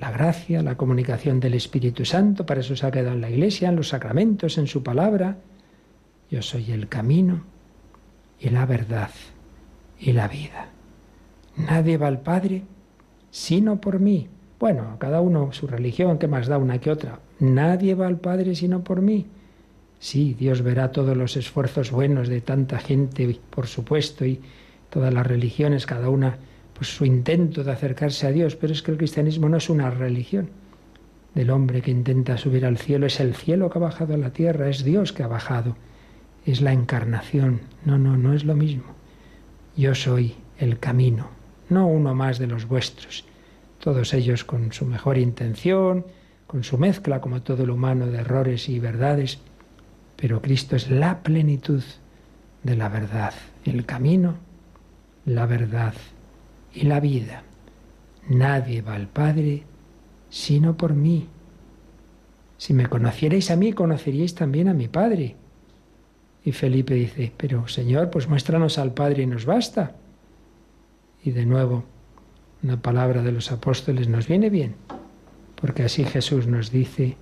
la 0.00 0.10
gracia, 0.10 0.62
la 0.62 0.78
comunicación 0.78 1.38
del 1.38 1.52
Espíritu 1.52 2.06
Santo, 2.06 2.46
para 2.46 2.62
eso 2.62 2.74
se 2.74 2.86
ha 2.86 2.90
quedado 2.90 3.14
en 3.14 3.20
la 3.20 3.28
Iglesia, 3.28 3.68
en 3.68 3.76
los 3.76 3.88
sacramentos, 3.90 4.56
en 4.56 4.66
su 4.66 4.82
palabra. 4.82 5.36
Yo 6.30 6.40
soy 6.40 6.72
el 6.72 6.88
camino 6.88 7.44
y 8.40 8.48
la 8.48 8.64
verdad 8.64 9.10
y 10.00 10.12
la 10.12 10.28
vida. 10.28 10.70
Nadie 11.58 11.98
va 11.98 12.06
al 12.06 12.22
Padre 12.22 12.62
sino 13.30 13.82
por 13.82 14.00
mí. 14.00 14.30
Bueno, 14.64 14.96
cada 14.98 15.20
uno 15.20 15.52
su 15.52 15.66
religión, 15.66 16.16
que 16.16 16.26
más 16.26 16.46
da 16.46 16.56
una 16.56 16.78
que 16.78 16.90
otra. 16.90 17.18
Nadie 17.38 17.94
va 17.94 18.06
al 18.06 18.16
Padre 18.16 18.54
sino 18.54 18.82
por 18.82 19.02
mí. 19.02 19.26
Sí, 19.98 20.32
Dios 20.32 20.62
verá 20.62 20.90
todos 20.90 21.14
los 21.14 21.36
esfuerzos 21.36 21.90
buenos 21.90 22.28
de 22.28 22.40
tanta 22.40 22.78
gente, 22.78 23.38
por 23.50 23.66
supuesto, 23.66 24.24
y 24.24 24.40
todas 24.88 25.12
las 25.12 25.26
religiones, 25.26 25.84
cada 25.84 26.08
una 26.08 26.38
pues 26.72 26.96
su 26.96 27.04
intento 27.04 27.62
de 27.62 27.72
acercarse 27.72 28.26
a 28.26 28.30
Dios, 28.30 28.56
pero 28.56 28.72
es 28.72 28.80
que 28.80 28.92
el 28.92 28.96
cristianismo 28.96 29.50
no 29.50 29.58
es 29.58 29.68
una 29.68 29.90
religión 29.90 30.48
del 31.34 31.50
hombre 31.50 31.82
que 31.82 31.90
intenta 31.90 32.38
subir 32.38 32.64
al 32.64 32.78
cielo, 32.78 33.04
es 33.04 33.20
el 33.20 33.34
cielo 33.34 33.68
que 33.68 33.76
ha 33.76 33.82
bajado 33.82 34.14
a 34.14 34.16
la 34.16 34.32
tierra, 34.32 34.70
es 34.70 34.82
Dios 34.82 35.12
que 35.12 35.24
ha 35.24 35.28
bajado, 35.28 35.76
es 36.46 36.62
la 36.62 36.72
encarnación. 36.72 37.60
No, 37.84 37.98
no, 37.98 38.16
no 38.16 38.32
es 38.32 38.46
lo 38.46 38.54
mismo. 38.54 38.94
Yo 39.76 39.94
soy 39.94 40.36
el 40.56 40.78
camino, 40.78 41.28
no 41.68 41.86
uno 41.86 42.14
más 42.14 42.38
de 42.38 42.46
los 42.46 42.66
vuestros, 42.66 43.26
todos 43.84 44.14
ellos 44.14 44.44
con 44.44 44.72
su 44.72 44.86
mejor 44.86 45.18
intención, 45.18 46.06
con 46.46 46.64
su 46.64 46.78
mezcla, 46.78 47.20
como 47.20 47.42
todo 47.42 47.66
lo 47.66 47.74
humano, 47.74 48.06
de 48.06 48.16
errores 48.16 48.70
y 48.70 48.78
verdades, 48.78 49.40
pero 50.16 50.40
Cristo 50.40 50.74
es 50.74 50.88
la 50.88 51.22
plenitud 51.22 51.82
de 52.62 52.76
la 52.76 52.88
verdad, 52.88 53.34
el 53.66 53.84
camino, 53.84 54.36
la 55.26 55.44
verdad 55.44 55.92
y 56.72 56.84
la 56.84 56.98
vida. 56.98 57.42
Nadie 58.26 58.80
va 58.80 58.94
al 58.94 59.06
Padre 59.06 59.64
sino 60.30 60.78
por 60.78 60.94
mí. 60.94 61.28
Si 62.56 62.72
me 62.72 62.86
conocierais 62.86 63.50
a 63.50 63.56
mí, 63.56 63.74
conoceríais 63.74 64.34
también 64.34 64.68
a 64.68 64.72
mi 64.72 64.88
Padre. 64.88 65.36
Y 66.42 66.52
Felipe 66.52 66.94
dice, 66.94 67.34
pero 67.36 67.68
Señor, 67.68 68.08
pues 68.08 68.28
muéstranos 68.28 68.78
al 68.78 68.94
Padre 68.94 69.24
y 69.24 69.26
nos 69.26 69.44
basta. 69.44 69.94
Y 71.22 71.32
de 71.32 71.44
nuevo, 71.44 71.84
una 72.64 72.80
palabra 72.80 73.22
de 73.22 73.30
los 73.30 73.52
apóstoles 73.52 74.08
nos 74.08 74.26
viene 74.26 74.48
bien, 74.48 74.74
porque 75.54 75.82
así 75.82 76.04
Jesús 76.04 76.46
nos 76.46 76.70
dice, 76.70 77.16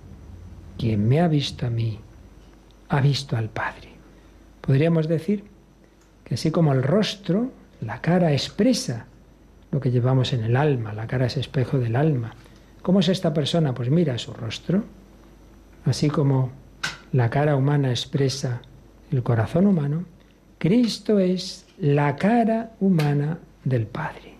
quien 0.77 1.05
me 1.07 1.19
ha 1.19 1.27
visto 1.27 1.67
a 1.67 1.69
mí, 1.69 1.99
ha 2.87 3.01
visto 3.01 3.35
al 3.35 3.49
Padre. 3.49 3.89
Podríamos 4.61 5.09
decir 5.09 5.43
que 6.23 6.35
así 6.35 6.49
como 6.49 6.71
el 6.71 6.81
rostro, 6.81 7.51
la 7.81 7.99
cara 7.99 8.31
expresa 8.31 9.07
lo 9.71 9.81
que 9.81 9.91
llevamos 9.91 10.31
en 10.31 10.45
el 10.45 10.55
alma, 10.55 10.93
la 10.93 11.07
cara 11.07 11.25
es 11.25 11.35
espejo 11.35 11.77
del 11.77 11.97
alma. 11.97 12.33
¿Cómo 12.81 13.01
es 13.01 13.09
esta 13.09 13.33
persona? 13.33 13.73
Pues 13.73 13.89
mira 13.89 14.17
su 14.17 14.31
rostro, 14.33 14.85
así 15.83 16.09
como 16.09 16.51
la 17.11 17.29
cara 17.29 17.57
humana 17.57 17.89
expresa 17.89 18.61
el 19.11 19.21
corazón 19.23 19.67
humano, 19.67 20.05
Cristo 20.57 21.19
es 21.19 21.65
la 21.77 22.15
cara 22.15 22.71
humana 22.79 23.39
del 23.65 23.87
Padre. 23.87 24.32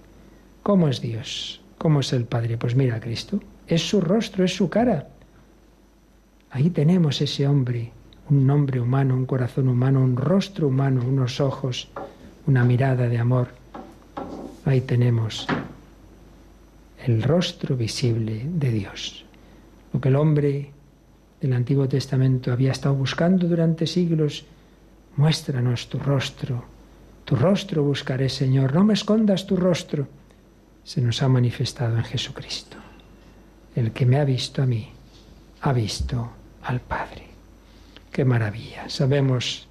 ¿Cómo 0.63 0.87
es 0.87 1.01
Dios? 1.01 1.61
¿Cómo 1.77 1.99
es 1.99 2.13
el 2.13 2.25
Padre? 2.25 2.57
Pues 2.57 2.75
mira 2.75 2.99
Cristo, 2.99 3.39
es 3.67 3.87
su 3.87 4.01
rostro, 4.01 4.43
es 4.43 4.55
su 4.55 4.69
cara. 4.69 5.07
Ahí 6.49 6.69
tenemos 6.69 7.21
ese 7.21 7.47
hombre, 7.47 7.91
un 8.29 8.47
nombre 8.47 8.79
humano, 8.79 9.15
un 9.15 9.25
corazón 9.25 9.67
humano, 9.67 10.01
un 10.01 10.15
rostro 10.15 10.67
humano, 10.67 11.01
unos 11.05 11.41
ojos, 11.41 11.89
una 12.47 12.63
mirada 12.63 13.07
de 13.07 13.17
amor 13.17 13.63
Ahí 14.65 14.79
tenemos 14.79 15.45
el 17.05 17.21
rostro 17.21 17.75
visible 17.75 18.43
de 18.45 18.71
Dios. 18.71 19.25
Lo 19.91 19.99
que 19.99 20.07
el 20.07 20.15
hombre 20.15 20.71
del 21.41 21.51
Antiguo 21.51 21.89
Testamento 21.89 22.53
había 22.53 22.71
estado 22.71 22.95
buscando 22.95 23.45
durante 23.45 23.85
siglos, 23.85 24.45
muéstranos 25.17 25.89
tu 25.89 25.99
rostro. 25.99 26.63
Tu 27.25 27.35
rostro 27.35 27.83
buscaré, 27.83 28.29
Señor, 28.29 28.73
no 28.73 28.85
me 28.85 28.93
escondas 28.93 29.45
tu 29.45 29.57
rostro. 29.57 30.07
Se 30.83 31.01
nos 31.01 31.21
ha 31.23 31.29
manifestado 31.29 31.97
en 31.97 32.03
Jesucristo. 32.03 32.77
El 33.75 33.91
que 33.91 34.05
me 34.05 34.19
ha 34.19 34.25
visto 34.25 34.61
a 34.61 34.65
mí, 34.65 34.89
ha 35.61 35.73
visto 35.73 36.31
al 36.63 36.81
Padre. 36.81 37.27
Qué 38.11 38.25
maravilla. 38.25 38.89
Sabemos 38.89 39.67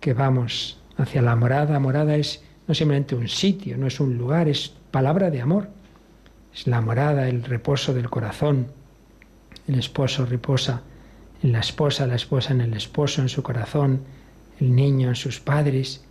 que 0.00 0.14
vamos 0.14 0.78
hacia 0.96 1.22
la 1.22 1.36
morada. 1.36 1.78
Morada 1.78 2.16
es 2.16 2.42
no 2.66 2.74
simplemente 2.74 3.14
un 3.14 3.28
sitio, 3.28 3.78
no 3.78 3.86
es 3.86 4.00
un 4.00 4.18
lugar, 4.18 4.48
es 4.48 4.72
palabra 4.90 5.30
de 5.30 5.40
amor. 5.40 5.68
Es 6.52 6.66
la 6.66 6.80
morada, 6.80 7.28
el 7.28 7.44
reposo 7.44 7.94
del 7.94 8.10
corazón. 8.10 8.68
El 9.68 9.78
esposo 9.78 10.26
reposa 10.26 10.82
en 11.42 11.52
la 11.52 11.60
esposa, 11.60 12.06
la 12.06 12.16
esposa 12.16 12.52
en 12.52 12.60
el 12.60 12.74
esposo, 12.74 13.22
en 13.22 13.28
su 13.28 13.42
corazón, 13.42 14.02
el 14.60 14.74
niño 14.74 15.08
en 15.08 15.16
sus 15.16 15.40
padres. 15.40 16.04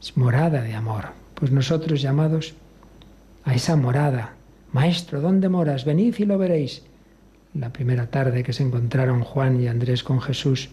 Es 0.00 0.16
morada 0.16 0.62
de 0.62 0.74
amor. 0.74 1.10
Pues 1.34 1.52
nosotros 1.52 2.02
llamados 2.02 2.54
a 3.44 3.54
esa 3.54 3.76
morada. 3.76 4.34
Maestro, 4.72 5.20
¿dónde 5.20 5.48
moras? 5.48 5.84
Venid 5.84 6.14
y 6.18 6.24
lo 6.24 6.38
veréis. 6.38 6.82
La 7.54 7.70
primera 7.70 8.06
tarde 8.06 8.42
que 8.42 8.52
se 8.52 8.62
encontraron 8.62 9.22
Juan 9.22 9.60
y 9.60 9.68
Andrés 9.68 10.02
con 10.02 10.20
Jesús. 10.20 10.70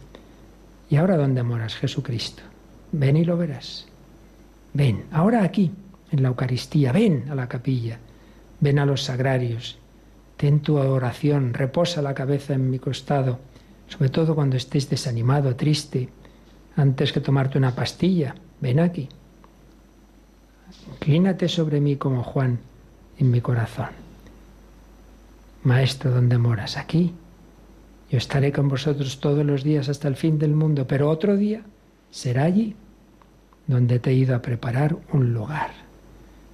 ¿Y 0.90 0.96
ahora 0.96 1.18
dónde 1.18 1.44
moras, 1.44 1.76
Jesucristo? 1.76 2.44
Ven 2.92 3.18
y 3.18 3.26
lo 3.26 3.38
verás. 3.38 3.88
Ven, 4.74 5.06
ahora 5.12 5.44
aquí, 5.44 5.72
en 6.12 6.24
la 6.24 6.30
Eucaristía, 6.30 6.92
ven 6.92 7.26
a 7.30 7.36
la 7.36 7.48
capilla, 7.48 8.00
ven 8.60 8.80
a 8.80 8.86
los 8.86 9.04
sagrarios, 9.04 9.78
ten 10.38 10.62
tu 10.62 10.78
oración, 10.78 11.54
reposa 11.54 12.02
la 12.02 12.14
cabeza 12.14 12.54
en 12.54 12.70
mi 12.70 12.80
costado, 12.80 13.40
sobre 13.88 14.10
todo 14.10 14.36
cuando 14.36 14.58
estés 14.58 14.90
desanimado, 14.90 15.56
triste, 15.56 16.10
antes 16.76 17.12
que 17.12 17.20
tomarte 17.20 17.58
una 17.58 17.76
pastilla, 17.76 18.36
ven 18.62 18.80
aquí. 18.80 19.10
Inclínate 20.94 21.48
sobre 21.48 21.80
mí 21.82 21.96
como 21.96 22.24
Juan 22.24 22.60
en 23.18 23.32
mi 23.32 23.42
corazón. 23.42 23.90
Maestro, 25.64 26.12
¿dónde 26.12 26.38
moras? 26.38 26.78
Aquí. 26.78 27.14
Yo 28.10 28.18
estaré 28.18 28.52
con 28.52 28.70
vosotros 28.70 29.20
todos 29.20 29.46
los 29.46 29.64
días 29.64 29.90
hasta 29.90 30.08
el 30.08 30.16
fin 30.16 30.40
del 30.40 30.54
mundo, 30.54 30.88
pero 30.88 31.10
otro 31.10 31.38
día 31.38 31.62
será 32.10 32.44
allí 32.46 32.76
donde 33.68 34.00
te 34.00 34.10
he 34.10 34.14
ido 34.14 34.36
a 34.36 34.42
preparar 34.42 34.98
un 35.14 35.34
lugar. 35.34 35.72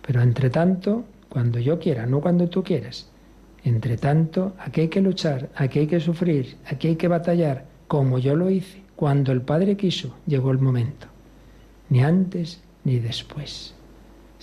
Pero 0.06 0.21
entre 0.21 0.50
tanto, 0.50 1.06
cuando 1.30 1.60
yo 1.60 1.80
quiera, 1.80 2.06
no 2.06 2.19
cuando 2.19 2.50
tú 2.50 2.63
quieras, 2.63 3.08
entre 3.63 3.98
tanto, 3.98 4.54
aquí 4.60 4.82
hay 4.82 4.88
que 4.89 5.02
luchar, 5.02 5.50
aquí 5.56 5.80
hay 5.80 5.88
que 5.88 6.00
sufrir, 6.00 6.58
aquí 6.65 6.89
hay 6.89 6.95
que 6.98 7.08
batallar, 7.08 7.65
como 7.88 8.19
yo 8.19 8.36
lo 8.36 8.50
hice, 8.50 8.82
cuando 8.95 9.32
el 9.32 9.41
Padre 9.41 9.78
quiso, 9.78 10.15
llegó 10.26 10.52
el 10.52 10.60
momento. 10.60 11.08
Ni 11.89 12.04
antes 12.04 12.62
ni 12.84 13.00
después. 13.00 13.74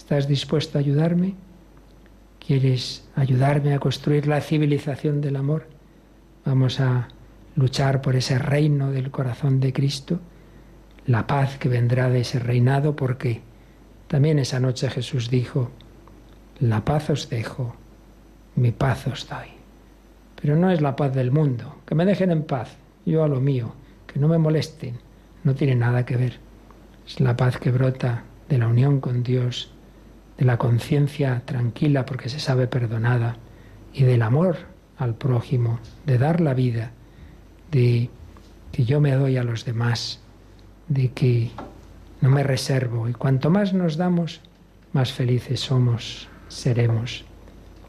¿Estás 0.03 0.27
dispuesto 0.27 0.77
a 0.77 0.81
ayudarme? 0.81 1.37
¿Quieres 2.45 3.09
ayudarme 3.15 3.73
a 3.73 3.79
construir 3.79 4.27
la 4.27 4.41
civilización 4.41 5.21
del 5.21 5.37
amor? 5.37 5.69
Vamos 6.45 6.81
a 6.81 7.07
luchar 7.55 8.03
por 8.03 8.17
ese 8.17 8.37
reino 8.37 8.91
del 8.91 9.13
corazón 9.13 9.61
de 9.61 9.73
Cristo 9.73 10.19
la 11.07 11.29
paz 11.29 11.57
que 11.57 11.69
vendrá 11.69 12.11
de 12.11 12.23
ese 12.23 12.41
reinado, 12.41 12.97
porque 12.97 13.43
también 14.09 14.41
esa 14.41 14.59
noche 14.59 14.91
Jesús 14.91 15.31
dijo, 15.31 15.71
la 16.59 16.85
paz 16.85 17.09
os 17.09 17.31
dejo, 17.31 17.77
mi 18.57 18.73
paz 18.73 19.07
os 19.07 19.29
doy. 19.29 19.51
Pero 20.35 20.57
no 20.57 20.73
es 20.73 20.81
la 20.81 20.97
paz 20.97 21.15
del 21.15 21.31
mundo, 21.31 21.77
que 21.87 21.95
me 21.95 22.05
dejen 22.05 22.33
en 22.33 22.43
paz, 22.43 22.77
yo 23.07 23.23
a 23.23 23.29
lo 23.29 23.41
mío, 23.41 23.73
que 24.09 24.19
no 24.19 24.27
me 24.27 24.39
molesten, 24.39 24.99
no 25.45 25.55
tiene 25.55 25.77
nada 25.77 26.05
que 26.05 26.17
ver. 26.17 26.41
Es 27.07 27.21
la 27.21 27.37
paz 27.37 27.59
que 27.59 27.71
brota 27.71 28.25
de 28.49 28.59
la 28.59 28.67
unión 28.67 29.01
con 29.01 29.23
Dios, 29.23 29.73
de 30.39 30.45
la 30.45 30.57
conciencia 30.57 31.43
tranquila 31.45 32.07
porque 32.07 32.29
se 32.29 32.41
sabe 32.41 32.67
perdonada 32.67 33.37
y 33.93 34.05
del 34.05 34.23
amor 34.23 34.57
al 34.99 35.15
prójimo, 35.15 35.81
de 36.07 36.19
dar 36.19 36.41
la 36.41 36.55
vida, 36.55 36.93
de 37.71 38.11
que 38.71 38.85
yo 38.85 39.01
me 39.01 39.13
doy 39.13 39.37
a 39.37 39.45
los 39.45 39.65
demás 39.65 40.23
de 40.89 41.11
que 41.11 41.51
no 42.21 42.31
me 42.31 42.43
reservo 42.43 43.09
y 43.09 43.13
cuanto 43.13 43.51
más 43.51 43.73
nos 43.73 43.97
damos, 43.97 44.41
más 44.93 45.13
felices 45.13 45.61
somos, 45.61 46.29
seremos. 46.49 47.25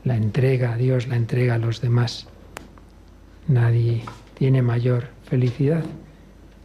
La 0.04 0.16
entrega 0.16 0.74
a 0.74 0.78
Dios, 0.78 1.08
la 1.08 1.16
entrega 1.16 1.56
a 1.56 1.58
los 1.58 1.82
demás. 1.82 2.28
Nadie 3.48 4.04
tiene 4.38 4.62
mayor 4.62 5.10
felicidad 5.24 5.84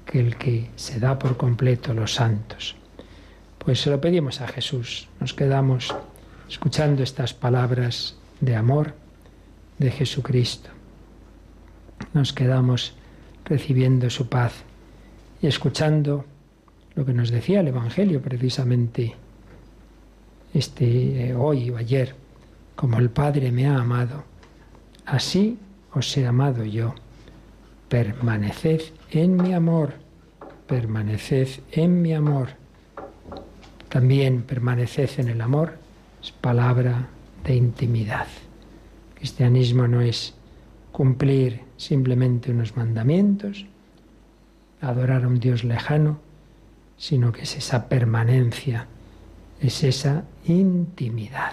que 0.06 0.20
el 0.20 0.36
que 0.36 0.70
se 0.76 0.98
da 0.98 1.18
por 1.18 1.36
completo 1.36 1.92
los 1.94 2.14
santos. 2.14 2.76
Pues 3.68 3.82
se 3.82 3.90
lo 3.90 4.00
pedimos 4.00 4.40
a 4.40 4.48
Jesús. 4.48 5.08
Nos 5.20 5.34
quedamos 5.34 5.94
escuchando 6.48 7.02
estas 7.02 7.34
palabras 7.34 8.16
de 8.40 8.56
amor 8.56 8.94
de 9.76 9.90
Jesucristo. 9.90 10.70
Nos 12.14 12.32
quedamos 12.32 12.94
recibiendo 13.44 14.08
su 14.08 14.30
paz 14.30 14.54
y 15.42 15.48
escuchando 15.48 16.24
lo 16.94 17.04
que 17.04 17.12
nos 17.12 17.30
decía 17.30 17.60
el 17.60 17.68
Evangelio 17.68 18.22
precisamente 18.22 19.16
este 20.54 21.28
eh, 21.28 21.34
hoy 21.34 21.68
o 21.68 21.76
ayer, 21.76 22.14
como 22.74 22.98
el 22.98 23.10
Padre 23.10 23.52
me 23.52 23.66
ha 23.66 23.76
amado, 23.76 24.24
así 25.04 25.58
os 25.92 26.16
he 26.16 26.26
amado 26.26 26.64
yo. 26.64 26.94
Permaneced 27.90 28.80
en 29.10 29.36
mi 29.36 29.52
amor, 29.52 29.92
permaneced 30.66 31.48
en 31.72 32.00
mi 32.00 32.14
amor. 32.14 32.57
También 33.88 34.42
permaneced 34.42 35.18
en 35.18 35.28
el 35.28 35.40
amor 35.40 35.78
es 36.22 36.32
palabra 36.32 37.08
de 37.44 37.54
intimidad. 37.54 38.26
cristianismo 39.14 39.88
no 39.88 40.00
es 40.00 40.34
cumplir 40.92 41.62
simplemente 41.76 42.50
unos 42.50 42.76
mandamientos, 42.76 43.66
adorar 44.80 45.24
a 45.24 45.28
un 45.28 45.40
Dios 45.40 45.64
lejano, 45.64 46.20
sino 46.96 47.32
que 47.32 47.42
es 47.42 47.56
esa 47.56 47.88
permanencia, 47.88 48.86
es 49.60 49.82
esa 49.82 50.24
intimidad. 50.44 51.52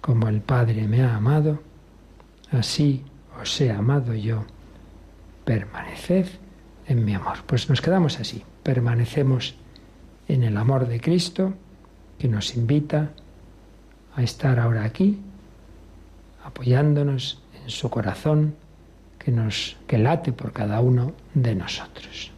Como 0.00 0.28
el 0.28 0.40
Padre 0.40 0.88
me 0.88 1.02
ha 1.02 1.16
amado, 1.16 1.62
así 2.50 3.04
os 3.40 3.60
he 3.60 3.70
amado 3.70 4.14
yo. 4.14 4.44
Permaneced 5.44 6.26
en 6.86 7.04
mi 7.04 7.14
amor. 7.14 7.38
Pues 7.46 7.68
nos 7.68 7.80
quedamos 7.80 8.18
así, 8.18 8.42
permanecemos 8.62 9.56
en 10.28 10.42
el 10.42 10.56
amor 10.56 10.86
de 10.86 11.00
Cristo 11.00 11.54
que 12.18 12.28
nos 12.28 12.56
invita 12.56 13.10
a 14.14 14.22
estar 14.22 14.58
ahora 14.58 14.84
aquí, 14.84 15.18
apoyándonos 16.44 17.42
en 17.62 17.70
su 17.70 17.90
corazón, 17.90 18.54
que, 19.18 19.30
nos, 19.30 19.76
que 19.86 19.98
late 19.98 20.32
por 20.32 20.52
cada 20.52 20.80
uno 20.80 21.12
de 21.34 21.54
nosotros. 21.54 22.33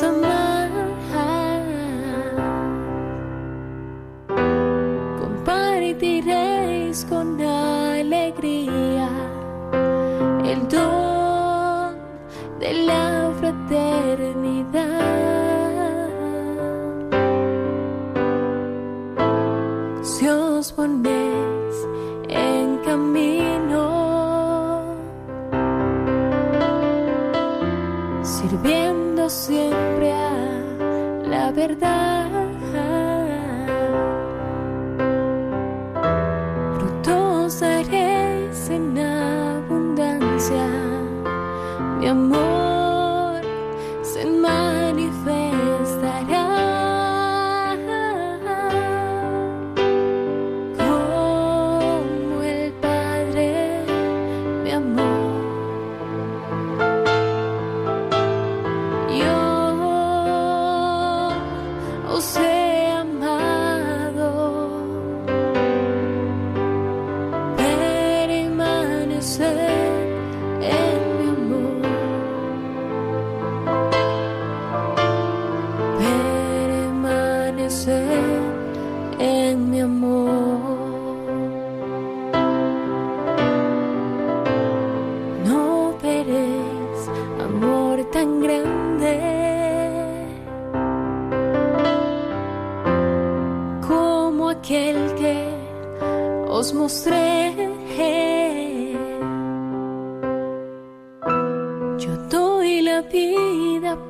El 0.00 0.31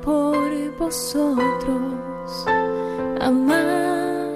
por 0.03 0.37
vosotros. 0.77 2.45
Amad 3.19 4.27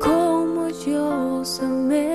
como 0.00 0.68
yo 0.68 1.40
os 1.40 1.60
amé. 1.60 2.14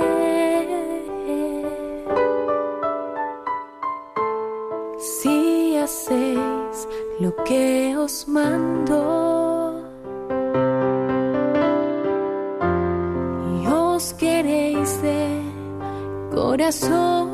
Si 4.98 5.78
hacéis 5.78 6.88
lo 7.20 7.36
que 7.44 7.96
os 7.98 8.28
mando. 8.28 9.82
y 13.62 13.68
os 13.68 14.14
Queréis 14.14 15.02
de 15.02 15.42
corazón. 16.34 17.31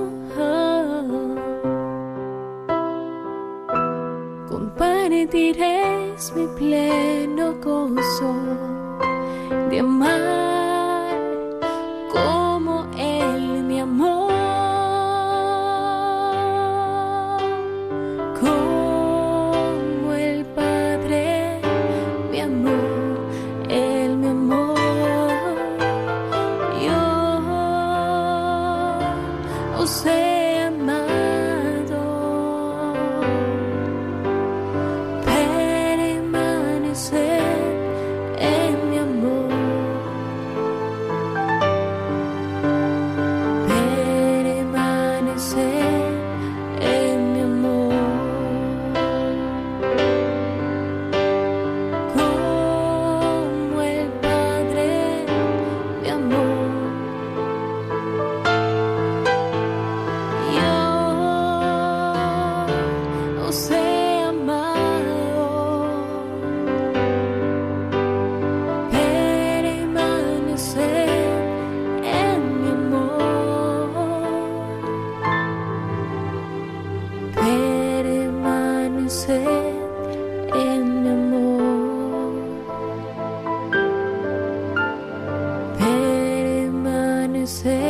eres 5.49 6.33
mi 6.35 6.45
pleno 6.57 7.53
gozo 7.63 8.33
de 9.69 9.79
amar. 9.79 10.36
Oh. 87.49 87.86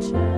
church. 0.00 0.33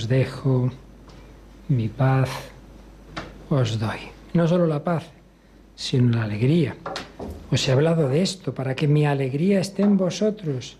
Os 0.00 0.08
dejo, 0.08 0.72
mi 1.68 1.88
paz 1.88 2.30
os 3.50 3.76
doy. 3.76 4.00
No 4.32 4.48
solo 4.48 4.66
la 4.66 4.82
paz, 4.82 5.04
sino 5.76 6.16
la 6.16 6.24
alegría. 6.24 6.74
Os 7.52 7.68
he 7.68 7.72
hablado 7.72 8.08
de 8.08 8.22
esto 8.22 8.54
para 8.54 8.74
que 8.74 8.88
mi 8.88 9.04
alegría 9.04 9.60
esté 9.60 9.82
en 9.82 9.98
vosotros 9.98 10.78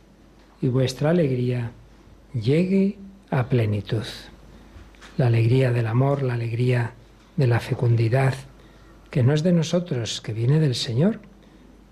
y 0.62 0.68
vuestra 0.68 1.11
alegría 1.11 1.72
llegue 2.33 2.96
a 3.30 3.44
plenitud. 3.44 4.09
La 5.18 5.26
alegría 5.26 5.70
del 5.70 5.87
amor, 5.87 6.22
la 6.22 6.33
alegría 6.33 6.94
de 7.37 7.46
la 7.46 7.61
fecundidad, 7.61 8.33
que 9.11 9.22
no 9.22 9.35
es 9.35 9.42
de 9.42 9.52
nosotros, 9.52 10.22
que 10.22 10.33
viene 10.33 10.61
del 10.61 10.74
Señor. 10.74 11.20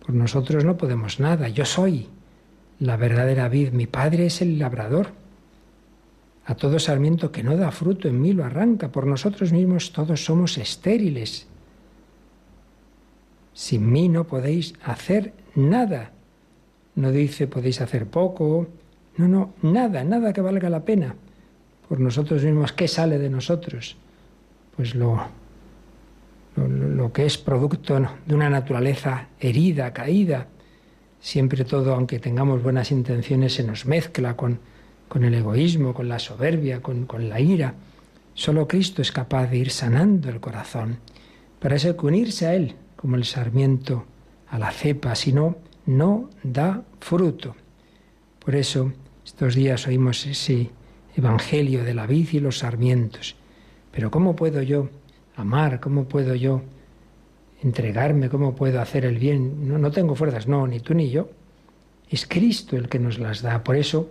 Por 0.01 0.15
nosotros 0.15 0.65
no 0.65 0.79
podemos 0.79 1.21
nada. 1.21 1.49
Yo 1.51 1.67
soy 1.67 2.09
la 2.81 2.97
verdadera 2.97 3.51
vid, 3.51 3.73
mi 3.73 3.87
Padre 3.87 4.25
es 4.25 4.41
el 4.41 4.59
labrador. 4.59 5.28
A 6.49 6.55
todo 6.55 6.79
sarmiento 6.79 7.31
que 7.31 7.45
no 7.45 7.61
da 7.61 7.69
fruto 7.71 8.09
en 8.09 8.23
mí 8.23 8.33
lo 8.33 8.43
arranca. 8.43 8.89
Por 8.89 9.05
nosotros 9.07 9.53
mismos 9.53 9.93
todos 9.93 10.25
somos 10.25 10.57
estériles. 10.57 11.47
Sin 13.53 13.93
mí 13.93 14.09
no 14.09 14.25
podéis 14.25 14.73
hacer 14.83 15.35
nada. 15.55 16.13
No 16.95 17.13
dice 17.13 17.49
podéis 17.49 17.83
hacer 17.83 18.07
poco. 18.07 18.67
No, 19.19 19.29
no, 19.29 19.53
nada, 19.61 20.05
nada 20.05 20.33
que 20.33 20.41
valga 20.41 20.71
la 20.71 20.87
pena. 20.87 21.17
Por 21.87 22.01
nosotros 22.01 22.43
mismos, 22.43 22.73
¿qué 22.73 22.89
sale 22.89 23.19
de 23.19 23.29
nosotros? 23.29 23.99
Pues 24.75 24.95
lo, 24.95 25.21
lo, 26.57 26.67
lo 26.67 27.13
que 27.13 27.27
es 27.27 27.37
producto 27.37 28.01
de 28.25 28.35
una 28.35 28.49
naturaleza 28.49 29.29
herida, 29.39 29.93
caída. 29.93 30.47
Siempre 31.21 31.67
todo, 31.67 31.93
aunque 31.93 32.19
tengamos 32.19 32.63
buenas 32.63 32.91
intenciones, 32.91 33.53
se 33.53 33.65
nos 33.65 33.85
mezcla 33.85 34.35
con 34.35 34.61
con 35.09 35.25
el 35.25 35.35
egoísmo, 35.35 35.95
con 35.95 36.09
la 36.09 36.19
soberbia, 36.19 36.81
con, 36.81 37.07
con 37.07 37.29
la 37.29 37.41
ira. 37.41 37.75
Solo 38.35 38.69
Cristo 38.69 39.03
es 39.03 39.11
capaz 39.11 39.47
de 39.49 39.59
ir 39.59 39.71
sanando 39.71 40.29
el 40.29 40.41
corazón. 40.41 40.99
Para 41.59 41.77
eso 41.77 41.89
hay 41.89 41.95
que 41.95 42.07
unirse 42.07 42.47
a 42.47 42.55
Él, 42.55 42.75
como 42.97 43.17
el 43.17 43.25
sarmiento 43.25 44.05
a 44.49 44.59
la 44.59 44.71
cepa, 44.71 45.15
si 45.15 45.33
no, 45.33 45.57
no 45.87 46.31
da 46.43 46.83
fruto. 47.01 47.57
Por 48.39 48.55
eso 48.55 48.93
estos 49.25 49.55
días 49.55 49.87
oímos 49.87 50.27
ese 50.27 50.71
evangelio 51.17 51.85
de 51.85 51.95
la 51.95 52.07
vid 52.07 52.29
y 52.33 52.41
los 52.41 52.59
sarmientos. 52.59 53.37
Pero 53.91 54.11
¿cómo 54.11 54.37
puedo 54.37 54.63
yo 54.63 54.89
amar? 55.37 55.81
¿Cómo 55.81 56.05
puedo 56.05 56.35
yo 56.35 56.63
entregarme? 57.63 58.29
¿Cómo 58.29 58.55
puedo 58.55 58.81
hacer 58.81 59.05
el 59.05 59.19
bien? 59.19 59.69
No, 59.69 59.79
no 59.79 59.91
tengo 59.91 60.15
fuerzas, 60.15 60.47
no, 60.47 60.67
ni 60.67 60.81
tú 60.81 60.95
ni 60.95 61.11
yo. 61.11 61.29
Es 62.09 62.27
Cristo 62.27 62.77
el 62.77 62.89
que 62.89 62.99
nos 62.99 63.19
las 63.19 63.43
da. 63.43 63.63
Por 63.65 63.77
eso 63.77 64.11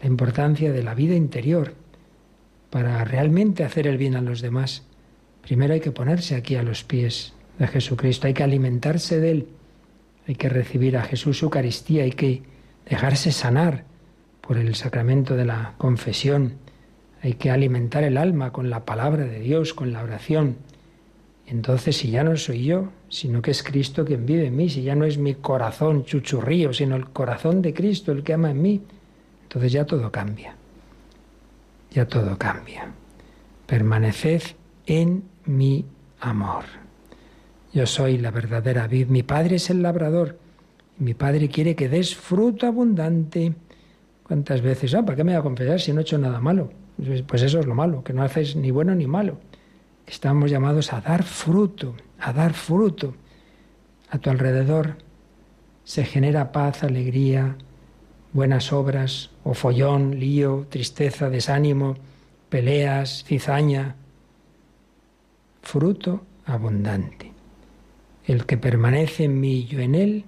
la 0.00 0.06
importancia 0.06 0.72
de 0.72 0.82
la 0.82 0.94
vida 0.94 1.14
interior 1.14 1.74
para 2.70 3.04
realmente 3.04 3.64
hacer 3.64 3.86
el 3.86 3.98
bien 3.98 4.16
a 4.16 4.20
los 4.20 4.40
demás. 4.40 4.84
Primero 5.42 5.74
hay 5.74 5.80
que 5.80 5.92
ponerse 5.92 6.34
aquí 6.36 6.54
a 6.56 6.62
los 6.62 6.84
pies 6.84 7.34
de 7.58 7.66
Jesucristo, 7.66 8.26
hay 8.26 8.34
que 8.34 8.44
alimentarse 8.44 9.20
de 9.20 9.30
Él, 9.30 9.48
hay 10.26 10.34
que 10.36 10.48
recibir 10.48 10.96
a 10.96 11.02
Jesús 11.02 11.42
Eucaristía, 11.42 12.04
hay 12.04 12.12
que 12.12 12.42
dejarse 12.88 13.32
sanar 13.32 13.84
por 14.40 14.56
el 14.56 14.74
sacramento 14.74 15.36
de 15.36 15.44
la 15.44 15.74
confesión, 15.76 16.54
hay 17.22 17.34
que 17.34 17.50
alimentar 17.50 18.04
el 18.04 18.16
alma 18.16 18.52
con 18.52 18.70
la 18.70 18.84
palabra 18.84 19.24
de 19.24 19.40
Dios, 19.40 19.74
con 19.74 19.92
la 19.92 20.02
oración. 20.02 20.56
Entonces, 21.46 21.96
si 21.96 22.10
ya 22.10 22.24
no 22.24 22.36
soy 22.36 22.64
yo, 22.64 22.90
sino 23.08 23.42
que 23.42 23.50
es 23.50 23.62
Cristo 23.62 24.04
quien 24.04 24.24
vive 24.24 24.46
en 24.46 24.56
mí, 24.56 24.70
si 24.70 24.82
ya 24.82 24.94
no 24.94 25.04
es 25.04 25.18
mi 25.18 25.34
corazón 25.34 26.04
chuchurrío, 26.04 26.72
sino 26.72 26.96
el 26.96 27.10
corazón 27.10 27.60
de 27.60 27.74
Cristo 27.74 28.12
el 28.12 28.22
que 28.22 28.34
ama 28.34 28.52
en 28.52 28.62
mí, 28.62 28.80
entonces 29.50 29.72
ya 29.72 29.84
todo 29.84 30.12
cambia. 30.12 30.54
Ya 31.90 32.06
todo 32.06 32.38
cambia. 32.38 32.92
Permaneced 33.66 34.42
en 34.86 35.24
mi 35.44 35.84
amor. 36.20 36.62
Yo 37.72 37.84
soy 37.84 38.18
la 38.18 38.30
verdadera 38.30 38.86
vid. 38.86 39.08
Mi 39.08 39.24
Padre 39.24 39.56
es 39.56 39.68
el 39.68 39.82
labrador. 39.82 40.38
Mi 40.98 41.14
Padre 41.14 41.48
quiere 41.48 41.74
que 41.74 41.88
des 41.88 42.14
fruto 42.14 42.68
abundante. 42.68 43.54
¿Cuántas 44.22 44.60
veces? 44.60 44.94
Ah, 44.94 45.04
¿para 45.04 45.16
qué 45.16 45.24
me 45.24 45.32
voy 45.32 45.40
a 45.40 45.42
confesar 45.42 45.80
si 45.80 45.92
no 45.92 45.98
he 45.98 46.02
hecho 46.02 46.16
nada 46.16 46.40
malo? 46.40 46.70
Pues 47.26 47.42
eso 47.42 47.58
es 47.58 47.66
lo 47.66 47.74
malo, 47.74 48.04
que 48.04 48.12
no 48.12 48.22
haces 48.22 48.54
ni 48.54 48.70
bueno 48.70 48.94
ni 48.94 49.08
malo. 49.08 49.40
Estamos 50.06 50.48
llamados 50.52 50.92
a 50.92 51.00
dar 51.00 51.24
fruto, 51.24 51.96
a 52.20 52.32
dar 52.32 52.52
fruto. 52.52 53.16
A 54.10 54.18
tu 54.18 54.30
alrededor 54.30 54.98
se 55.82 56.04
genera 56.04 56.52
paz, 56.52 56.84
alegría, 56.84 57.56
buenas 58.32 58.72
obras, 58.72 59.30
o 59.44 59.54
follón, 59.54 60.18
lío, 60.18 60.66
tristeza, 60.68 61.30
desánimo, 61.30 61.96
peleas, 62.48 63.24
cizaña. 63.24 63.96
Fruto 65.62 66.22
abundante. 66.46 67.32
El 68.24 68.46
que 68.46 68.56
permanece 68.56 69.24
en 69.24 69.40
mí 69.40 69.60
y 69.60 69.66
yo 69.66 69.80
en 69.80 69.94
él, 69.94 70.24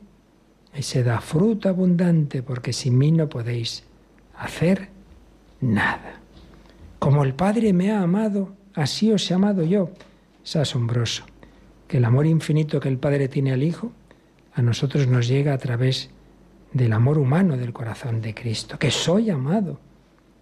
ese 0.75 1.03
da 1.03 1.21
fruto 1.21 1.69
abundante, 1.69 2.43
porque 2.43 2.73
sin 2.73 2.99
mí 2.99 3.13
no 3.13 3.29
podéis 3.29 3.85
hacer 4.37 4.89
nada. 5.61 6.21
Como 6.99 7.25
el 7.25 7.35
Padre 7.35 7.73
me 7.73 7.93
ha 7.93 8.03
amado, 8.03 8.55
así 8.75 9.13
os 9.13 9.31
he 9.31 9.35
amado 9.35 9.65
yo. 9.65 9.91
Es 10.45 10.57
asombroso 10.57 11.25
que 11.89 11.99
el 11.99 12.05
amor 12.05 12.27
infinito 12.27 12.81
que 12.81 12.89
el 12.89 12.99
Padre 12.99 13.29
tiene 13.29 13.53
al 13.53 13.63
Hijo 13.63 13.93
a 14.55 14.63
nosotros 14.63 15.07
nos 15.07 15.29
llega 15.29 15.55
a 15.55 15.59
través 15.59 16.07
de 16.07 16.13
del 16.73 16.93
amor 16.93 17.19
humano 17.19 17.57
del 17.57 17.73
corazón 17.73 18.21
de 18.21 18.35
Cristo, 18.35 18.79
que 18.79 18.91
soy 18.91 19.31
amado. 19.31 19.79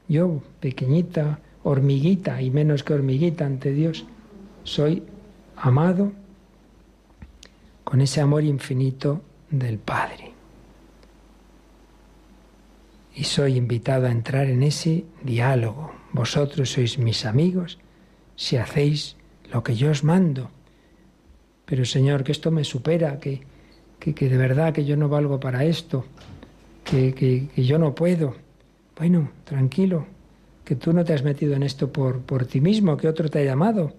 Yo, 0.08 0.42
pequeñita, 0.60 1.40
hormiguita 1.62 2.40
y 2.42 2.50
menos 2.50 2.82
que 2.82 2.94
hormiguita 2.94 3.46
ante 3.46 3.72
Dios, 3.72 4.06
soy 4.64 5.02
amado 5.56 6.12
con 7.84 8.00
ese 8.00 8.20
amor 8.20 8.44
infinito 8.44 9.22
del 9.50 9.78
Padre. 9.78 10.32
Y 13.14 13.24
soy 13.24 13.56
invitado 13.56 14.06
a 14.06 14.12
entrar 14.12 14.46
en 14.46 14.62
ese 14.62 15.04
diálogo. 15.22 15.92
Vosotros 16.12 16.70
sois 16.70 16.98
mis 16.98 17.26
amigos 17.26 17.78
si 18.36 18.56
hacéis 18.56 19.16
lo 19.52 19.62
que 19.62 19.74
yo 19.74 19.90
os 19.90 20.04
mando. 20.04 20.50
Pero 21.66 21.84
Señor, 21.84 22.24
que 22.24 22.32
esto 22.32 22.50
me 22.50 22.64
supera, 22.64 23.18
que, 23.18 23.42
que, 24.00 24.28
de 24.28 24.36
verdad 24.36 24.72
que 24.72 24.84
yo 24.84 24.96
no 24.96 25.08
valgo 25.08 25.38
para 25.38 25.64
esto, 25.64 26.04
que, 26.84 27.14
que, 27.14 27.62
yo 27.62 27.78
no 27.78 27.94
puedo. 27.94 28.34
Bueno, 28.96 29.30
tranquilo, 29.44 30.06
que 30.64 30.74
tú 30.74 30.92
no 30.92 31.04
te 31.04 31.12
has 31.12 31.22
metido 31.22 31.54
en 31.54 31.62
esto 31.62 31.92
por, 31.92 32.20
por 32.20 32.46
ti 32.46 32.60
mismo, 32.60 32.96
que 32.96 33.08
otro 33.08 33.28
te 33.28 33.40
ha 33.40 33.44
llamado. 33.44 33.92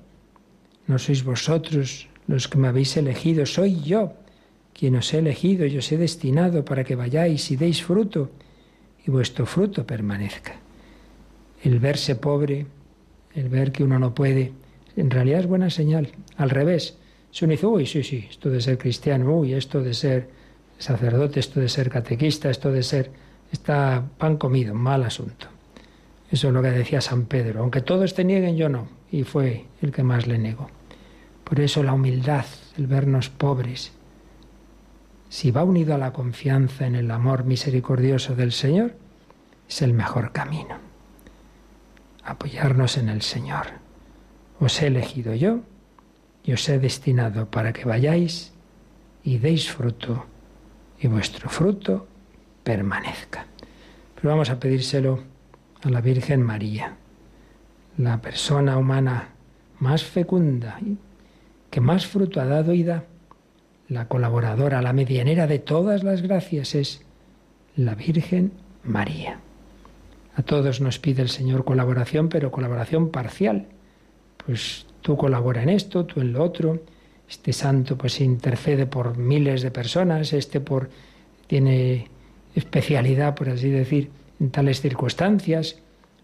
No 0.88 0.98
sois 0.98 1.24
vosotros 1.24 2.10
los 2.28 2.48
que 2.48 2.58
me 2.58 2.68
habéis 2.68 2.98
elegido, 2.98 3.46
soy 3.46 3.82
yo 3.82 4.14
quien 4.74 4.96
os 4.96 5.14
he 5.14 5.20
elegido 5.20 5.66
y 5.66 5.78
os 5.78 5.92
he 5.92 5.98
destinado 5.98 6.66
para 6.66 6.84
que 6.84 6.96
vayáis 6.96 7.52
y 7.52 7.56
deis 7.56 7.84
fruto 7.84 8.32
y 9.06 9.12
vuestro 9.12 9.46
fruto 9.46 9.86
permanezca. 9.86 10.56
El 11.64 11.80
verse 11.80 12.16
pobre, 12.16 12.66
el 13.36 13.50
ver 13.50 13.72
que 13.72 13.84
uno 13.84 14.00
no 14.00 14.16
puede, 14.16 14.54
en 14.96 15.10
realidad 15.12 15.42
es 15.42 15.48
buena 15.48 15.70
señal. 15.70 16.10
Al 16.38 16.50
revés, 16.50 16.98
se 17.32 17.46
uno 17.46 17.54
dice, 17.54 17.66
uy, 17.66 17.86
sí, 17.86 18.04
sí, 18.04 18.28
esto 18.30 18.50
de 18.50 18.62
ser 18.62 18.78
cristiano, 18.78 19.34
uy, 19.34 19.54
esto 19.54 19.82
de 19.82 19.94
ser 19.94 20.30
sacerdote, 20.78 21.40
esto 21.40 21.60
de 21.60 21.70
ser 21.70 21.90
catequista, 21.90 22.50
esto 22.50 22.72
de 22.72 22.84
ser, 22.84 23.12
está 23.52 24.04
pan 24.18 24.38
comido, 24.38 24.74
mal 24.74 25.04
asunto. 25.04 25.48
Eso 26.30 26.48
es 26.48 26.54
lo 26.54 26.62
que 26.62 26.72
decía 26.72 27.02
San 27.02 27.26
Pedro. 27.26 27.62
Aunque 27.62 27.82
todos 27.82 28.14
te 28.14 28.24
nieguen, 28.24 28.58
yo 28.58 28.70
no. 28.70 28.88
Y 29.12 29.24
fue 29.24 29.66
el 29.82 29.92
que 29.92 30.04
más 30.04 30.28
le 30.28 30.38
negó. 30.38 30.70
Por 31.44 31.60
eso 31.60 31.84
la 31.84 31.94
humildad, 31.94 32.46
el 32.78 32.88
vernos 32.88 33.30
pobres, 33.30 33.92
si 35.30 35.52
va 35.52 35.64
unido 35.64 35.96
a 35.96 35.98
la 35.98 36.12
confianza 36.12 36.86
en 36.86 36.96
el 36.96 37.10
amor 37.12 37.46
misericordioso 37.46 38.36
del 38.36 38.52
Señor, 38.52 38.96
es 39.70 39.82
el 39.82 39.94
mejor 39.94 40.34
camino. 40.34 40.78
Apoyarnos 42.24 42.98
en 42.98 43.08
el 43.08 43.22
Señor. 43.22 43.68
Os 44.60 44.82
he 44.82 44.88
elegido 44.88 45.34
yo 45.34 45.62
y 46.44 46.54
os 46.54 46.68
he 46.70 46.80
destinado 46.80 47.50
para 47.50 47.74
que 47.74 47.86
vayáis 47.86 48.54
y 49.24 49.38
deis 49.38 49.72
fruto 49.72 50.26
y 51.00 51.08
vuestro 51.08 51.50
fruto 51.50 52.08
permanezca. 52.64 53.46
Pero 54.16 54.30
vamos 54.30 54.50
a 54.50 54.60
pedírselo 54.60 55.20
a 55.84 55.90
la 55.90 56.02
Virgen 56.02 56.42
María, 56.42 56.96
la 57.98 58.22
persona 58.22 58.78
humana 58.78 59.30
más 59.80 60.04
fecunda, 60.04 60.80
que 61.70 61.82
más 61.82 62.06
fruto 62.06 62.40
ha 62.40 62.46
dado 62.46 62.74
y 62.74 62.84
da, 62.84 63.06
la 63.88 64.08
colaboradora, 64.08 64.82
la 64.82 64.94
medianera 64.94 65.48
de 65.48 65.60
todas 65.60 66.04
las 66.04 66.22
gracias 66.22 66.76
es 66.76 67.06
la 67.76 67.96
Virgen 67.96 68.54
María. 68.84 69.40
A 70.36 70.44
todos 70.44 70.82
nos 70.82 70.98
pide 70.98 71.22
el 71.22 71.30
Señor 71.30 71.66
colaboración, 71.66 72.30
pero 72.30 72.52
colaboración 72.52 73.12
parcial 73.12 73.68
pues 74.46 74.86
tú 75.02 75.18
colabora 75.18 75.64
en 75.64 75.70
esto, 75.70 76.06
tú 76.06 76.22
en 76.22 76.34
lo 76.34 76.44
otro. 76.44 76.80
Este 77.30 77.54
santo 77.54 77.98
pues 77.98 78.20
intercede 78.22 78.86
por 78.86 79.18
miles 79.18 79.62
de 79.62 79.72
personas, 79.72 80.34
este 80.34 80.60
por 80.60 80.90
tiene 81.48 82.08
especialidad, 82.56 83.36
por 83.36 83.50
así 83.50 83.70
decir, 83.70 84.10
en 84.40 84.52
tales 84.52 84.82
circunstancias, 84.82 85.80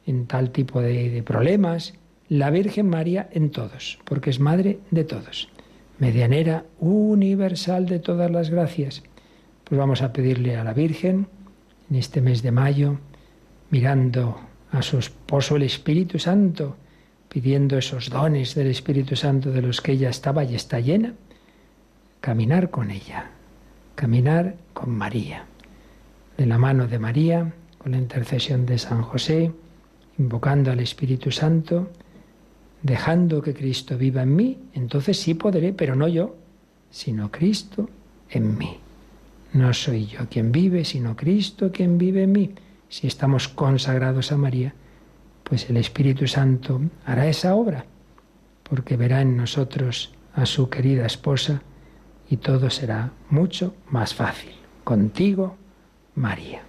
en 0.05 0.27
tal 0.27 0.51
tipo 0.51 0.81
de, 0.81 1.09
de 1.09 1.23
problemas. 1.23 1.93
La 2.29 2.49
Virgen 2.49 2.89
María 2.89 3.29
en 3.31 3.51
todos, 3.51 3.99
porque 4.03 4.29
es 4.29 4.39
madre 4.39 4.79
de 4.91 5.05
todos, 5.05 5.49
medianera 5.97 6.65
universal 6.79 7.85
de 7.85 7.99
todas 7.99 8.29
las 8.29 8.49
gracias. 8.49 9.03
Pues 9.63 9.77
vamos 9.79 10.01
a 10.01 10.11
pedirle 10.11 10.57
a 10.57 10.63
la 10.63 10.73
Virgen 10.73 11.27
en 11.89 11.95
este 11.95 12.21
mes 12.21 12.41
de 12.41 12.51
mayo, 12.51 12.97
mirando 13.69 14.39
a 14.71 14.81
su 14.81 14.97
esposo 14.97 15.55
el 15.55 15.63
Espíritu 15.63 16.19
Santo, 16.19 16.75
pidiendo 17.29 17.77
esos 17.77 18.09
dones 18.09 18.55
del 18.55 18.67
Espíritu 18.67 19.15
Santo 19.15 19.51
de 19.51 19.61
los 19.61 19.81
que 19.81 19.93
ella 19.93 20.09
estaba 20.09 20.43
y 20.43 20.55
está 20.55 20.79
llena, 20.79 21.13
caminar 22.21 22.69
con 22.69 22.91
ella, 22.91 23.31
caminar 23.95 24.55
con 24.73 24.91
María, 24.91 25.45
de 26.37 26.45
la 26.45 26.57
mano 26.57 26.87
de 26.87 26.99
María, 26.99 27.53
con 27.77 27.91
la 27.91 27.97
intercesión 27.97 28.65
de 28.65 28.77
San 28.77 29.01
José, 29.01 29.51
invocando 30.17 30.71
al 30.71 30.79
Espíritu 30.79 31.31
Santo, 31.31 31.89
dejando 32.81 33.41
que 33.41 33.53
Cristo 33.53 33.97
viva 33.97 34.23
en 34.23 34.35
mí, 34.35 34.57
entonces 34.73 35.19
sí 35.19 35.33
podré, 35.33 35.73
pero 35.73 35.95
no 35.95 36.07
yo, 36.07 36.35
sino 36.89 37.31
Cristo 37.31 37.89
en 38.29 38.57
mí. 38.57 38.79
No 39.53 39.73
soy 39.73 40.05
yo 40.05 40.27
quien 40.29 40.51
vive, 40.51 40.85
sino 40.85 41.15
Cristo 41.15 41.71
quien 41.71 41.97
vive 41.97 42.23
en 42.23 42.31
mí. 42.31 42.51
Si 42.89 43.07
estamos 43.07 43.47
consagrados 43.47 44.31
a 44.31 44.37
María, 44.37 44.73
pues 45.47 45.69
el 45.69 45.77
Espíritu 45.77 46.27
Santo 46.27 46.81
hará 47.05 47.27
esa 47.27 47.55
obra, 47.55 47.85
porque 48.63 48.97
verá 48.97 49.21
en 49.21 49.37
nosotros 49.37 50.13
a 50.33 50.45
su 50.45 50.69
querida 50.69 51.05
esposa 51.05 51.61
y 52.29 52.37
todo 52.37 52.69
será 52.69 53.11
mucho 53.29 53.73
más 53.89 54.13
fácil. 54.13 54.51
Contigo, 54.83 55.55
María. 56.15 56.61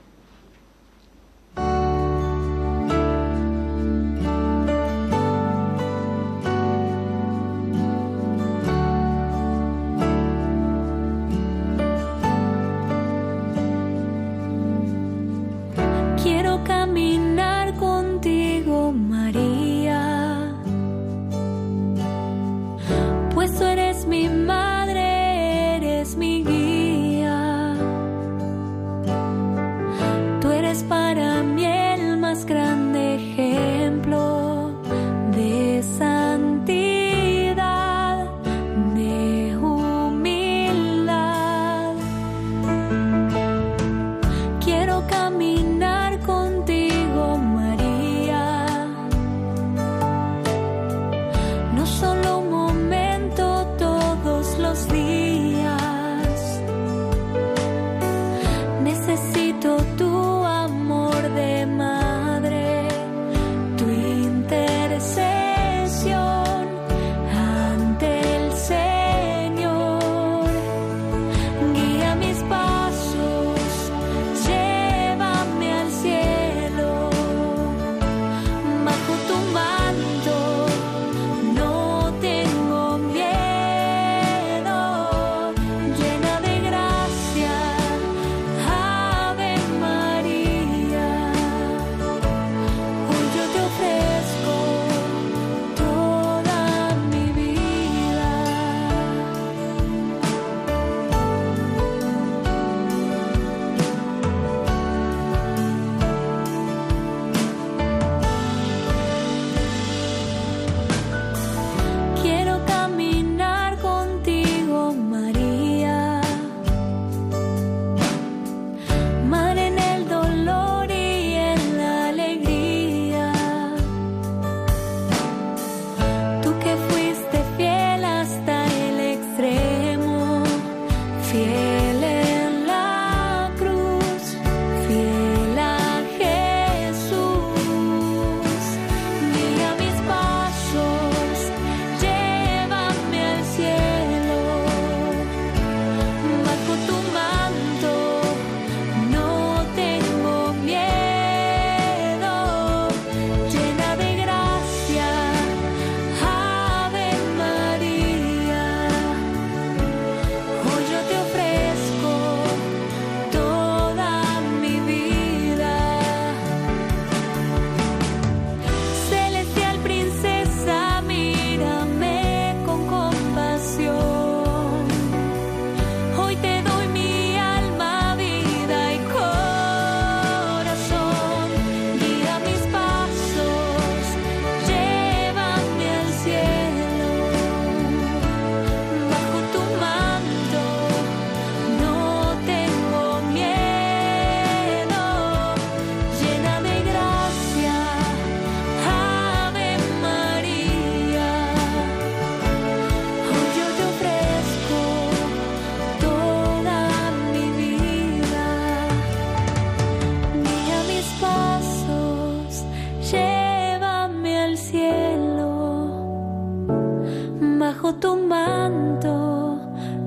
tu 217.94 218.16
manto, 218.16 219.58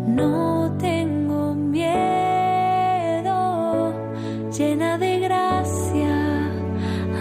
no 0.07 0.75
tengo 0.79 1.53
miedo, 1.55 1.93
llena 4.55 4.97
de 4.97 5.19
gracia, 5.19 6.51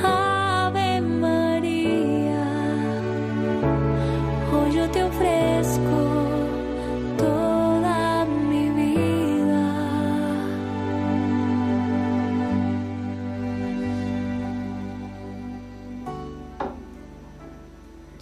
Ave 0.04 1.00
María, 1.00 2.44
hoy 4.52 4.74
yo 4.74 4.90
te 4.90 5.02
ofrezco. 5.02 5.98
toda 7.16 8.24
mi 8.26 8.70
vida 8.70 9.64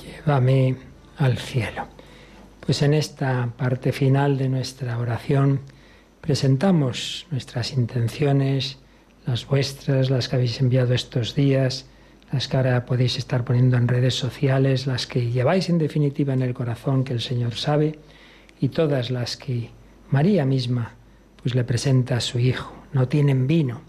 Llévame 0.01 0.76
al 1.18 1.36
cielo. 1.39 1.88
Pues 2.69 2.83
en 2.83 2.93
esta 2.93 3.55
parte 3.57 3.93
final 3.93 4.37
de 4.37 4.51
nuestra 4.51 4.99
oración 4.99 5.61
presentamos 6.21 7.27
nuestras 7.31 7.73
intenciones, 7.73 8.77
las 9.25 9.47
vuestras, 9.47 10.11
las 10.11 10.29
que 10.29 10.37
habéis 10.37 10.61
enviado 10.61 10.93
estos 10.93 11.35
días, 11.35 11.87
las 12.31 12.47
que 12.47 12.59
ahora 12.59 12.85
podéis 12.85 13.16
estar 13.16 13.43
poniendo 13.43 13.79
en 13.79 13.89
redes 13.89 14.16
sociales, 14.16 14.87
las 14.87 15.07
que 15.07 15.31
lleváis 15.31 15.71
en 15.71 15.79
definitiva 15.79 16.35
en 16.35 16.43
el 16.43 16.53
corazón 16.53 17.05
que 17.05 17.14
el 17.14 17.23
Señor 17.23 17.55
sabe 17.55 17.99
y 18.61 18.69
todas 18.69 19.11
las 19.11 19.39
que 19.39 19.71
María 20.11 20.45
misma 20.45 20.93
pues 21.41 21.55
le 21.55 21.64
presenta 21.64 22.19
a 22.19 22.21
su 22.21 22.39
hijo. 22.39 22.75
No 22.93 23.09
tienen 23.09 23.47
vino. 23.47 23.81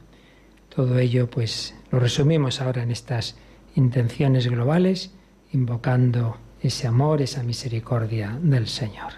Todo 0.74 1.00
ello 1.00 1.30
pues 1.30 1.76
lo 1.92 2.00
resumimos 2.00 2.62
ahora 2.62 2.84
en 2.84 2.92
estas 2.92 3.36
intenciones 3.76 4.48
globales 4.48 5.12
invocando 5.52 6.38
ese 6.62 6.88
amor, 6.88 7.22
esa 7.22 7.44
misericordia 7.44 8.38
del 8.42 8.68
Señor. 8.68 9.14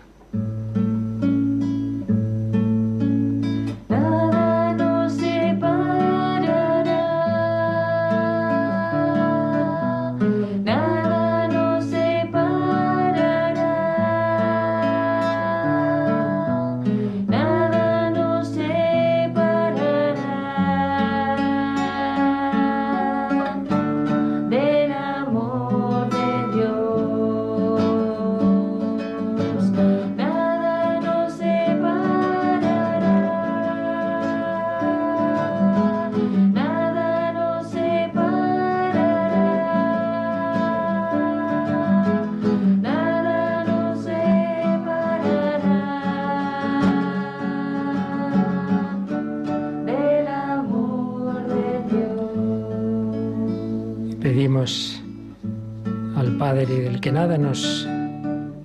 Que 56.66 57.12
nada 57.12 57.40
nos 57.40 57.88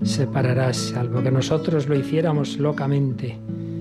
separará, 0.02 0.72
salvo 0.74 1.22
que 1.22 1.30
nosotros 1.30 1.88
lo 1.88 1.94
hiciéramos 1.94 2.58
locamente. 2.58 3.38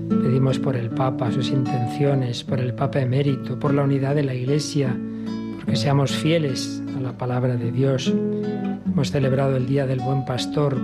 Pedimos 0.08 0.58
por 0.58 0.74
el 0.74 0.88
Papa, 0.88 1.30
sus 1.30 1.50
intenciones, 1.50 2.42
por 2.42 2.58
el 2.58 2.72
Papa 2.72 3.00
emérito, 3.00 3.58
por 3.58 3.74
la 3.74 3.82
unidad 3.82 4.14
de 4.14 4.22
la 4.22 4.32
Iglesia, 4.32 4.96
porque 5.56 5.76
seamos 5.76 6.12
fieles 6.12 6.82
a 6.96 7.00
la 7.00 7.12
palabra 7.12 7.56
de 7.56 7.70
Dios. 7.70 8.14
Hemos 8.86 9.10
celebrado 9.10 9.56
el 9.56 9.66
Día 9.66 9.86
del 9.86 10.00
Buen 10.00 10.24
Pastor 10.24 10.78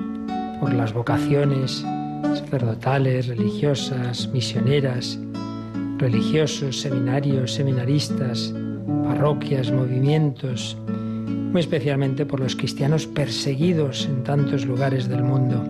por 0.61 0.74
las 0.74 0.93
vocaciones 0.93 1.83
sacerdotales, 2.35 3.28
religiosas, 3.28 4.28
misioneras, 4.28 5.18
religiosos, 5.97 6.80
seminarios, 6.80 7.55
seminaristas, 7.55 8.53
parroquias, 9.05 9.72
movimientos, 9.72 10.76
muy 11.53 11.61
especialmente 11.61 12.24
por 12.24 12.40
los 12.40 12.57
cristianos 12.57 13.07
perseguidos 13.07 14.07
en 14.07 14.24
tantos 14.24 14.64
lugares 14.64 15.07
del 15.09 15.22
mundo, 15.22 15.62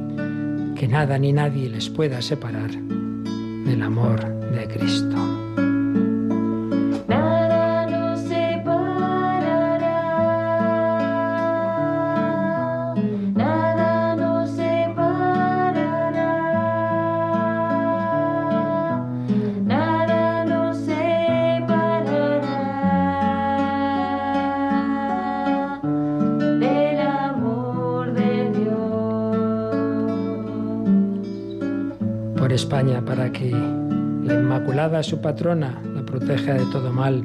que 0.76 0.86
nada 0.86 1.18
ni 1.18 1.32
nadie 1.32 1.68
les 1.68 1.90
pueda 1.90 2.22
separar 2.22 2.70
del 2.70 3.82
amor 3.82 4.24
de 4.52 4.68
Cristo. 4.68 5.41
Su 35.03 35.20
patrona, 35.20 35.80
la 35.94 36.05
proteja 36.05 36.55
de 36.55 36.64
todo 36.66 36.92
mal, 36.92 37.24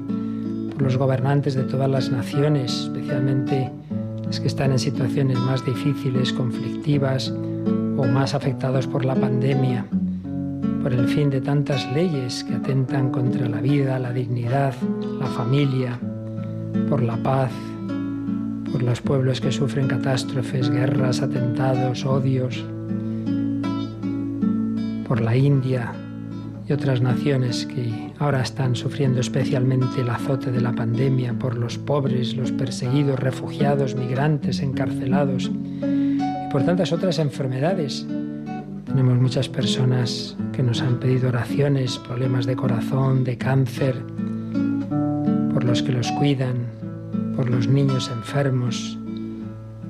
por 0.72 0.82
los 0.82 0.98
gobernantes 0.98 1.56
de 1.56 1.64
todas 1.64 1.90
las 1.90 2.12
naciones, 2.12 2.84
especialmente 2.84 3.72
las 4.26 4.40
que 4.40 4.48
están 4.48 4.72
en 4.72 4.80
situaciones 4.80 5.40
más 5.40 5.66
difíciles, 5.66 6.34
conflictivas 6.34 7.34
o 7.98 8.06
más 8.06 8.34
afectados 8.34 8.88
por 8.88 9.06
la 9.06 9.16
pandemia, 9.16 9.86
por 10.84 10.94
el 10.94 11.08
fin 11.08 11.30
de 11.30 11.42
tantas 11.42 11.92
leyes 11.94 12.44
que 12.44 12.56
atentan 12.56 13.12
contra 13.12 13.48
la 13.50 13.62
vida, 13.62 14.00
la 14.00 14.14
dignidad, 14.14 14.74
la 15.20 15.28
familia, 15.28 16.00
por 16.90 17.02
la 17.02 17.18
paz, 17.18 17.52
por 18.72 18.84
los 18.84 19.02
pueblos 19.02 19.42
que 19.42 19.52
sufren 19.52 19.88
catástrofes, 19.88 20.70
guerras, 20.70 21.22
atentados, 21.22 22.06
odios, 22.06 22.64
por 25.08 25.22
la 25.22 25.36
India, 25.36 25.94
y 26.68 26.74
otras 26.74 27.02
naciones 27.02 27.66
que 27.66 28.12
ahora 28.20 28.42
están 28.42 28.76
sufriendo 28.76 29.22
especialmente 29.22 30.02
el 30.02 30.10
azote 30.10 30.52
de 30.52 30.60
la 30.60 30.74
pandemia 30.74 31.34
por 31.34 31.56
los 31.56 31.78
pobres, 31.78 32.36
los 32.36 32.52
perseguidos, 32.52 33.20
refugiados, 33.20 33.96
migrantes, 33.96 34.60
encarcelados 34.60 35.50
y 35.50 36.52
por 36.52 36.64
tantas 36.64 36.92
otras 36.92 37.20
enfermedades. 37.20 38.06
Tenemos 38.86 39.18
muchas 39.18 39.48
personas 39.48 40.36
que 40.52 40.64
nos 40.64 40.82
han 40.82 41.00
pedido 41.00 41.30
oraciones, 41.30 41.98
problemas 42.00 42.46
de 42.46 42.56
corazón, 42.56 43.24
de 43.24 43.38
cáncer, 43.38 43.96
por 45.54 45.64
los 45.64 45.82
que 45.82 45.92
los 45.92 46.12
cuidan, 46.14 46.56
por 47.36 47.50
los 47.50 47.68
niños 47.68 48.10
enfermos, 48.14 48.98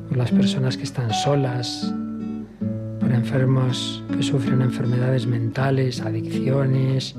por 0.09 0.17
las 0.17 0.31
personas 0.31 0.77
que 0.77 0.83
están 0.83 1.11
solas, 1.13 1.93
enfermos 3.13 4.03
que 4.15 4.23
sufren 4.23 4.61
enfermedades 4.61 5.27
mentales, 5.27 6.01
adicciones, 6.01 7.15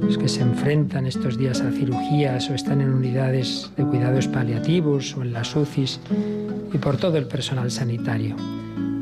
los 0.00 0.18
que 0.18 0.28
se 0.28 0.42
enfrentan 0.42 1.06
estos 1.06 1.38
días 1.38 1.60
a 1.60 1.70
cirugías 1.70 2.50
o 2.50 2.54
están 2.54 2.80
en 2.80 2.90
unidades 2.90 3.70
de 3.76 3.84
cuidados 3.84 4.26
paliativos 4.28 5.16
o 5.16 5.22
en 5.22 5.32
las 5.32 5.54
UCIs 5.54 6.00
y 6.72 6.78
por 6.78 6.96
todo 6.96 7.18
el 7.18 7.26
personal 7.26 7.70
sanitario, 7.70 8.34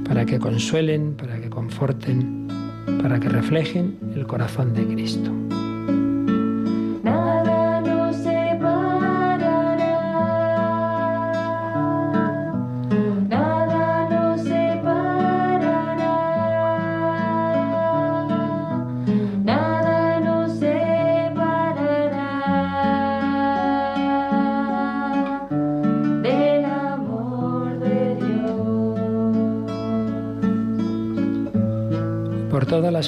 para 0.06 0.26
que 0.26 0.38
consuelen, 0.38 1.14
para 1.14 1.40
que 1.40 1.48
conforten, 1.48 2.48
para 3.02 3.18
que 3.18 3.28
reflejen 3.28 3.96
el 4.14 4.26
corazón 4.26 4.74
de 4.74 4.86
Cristo. 4.86 5.30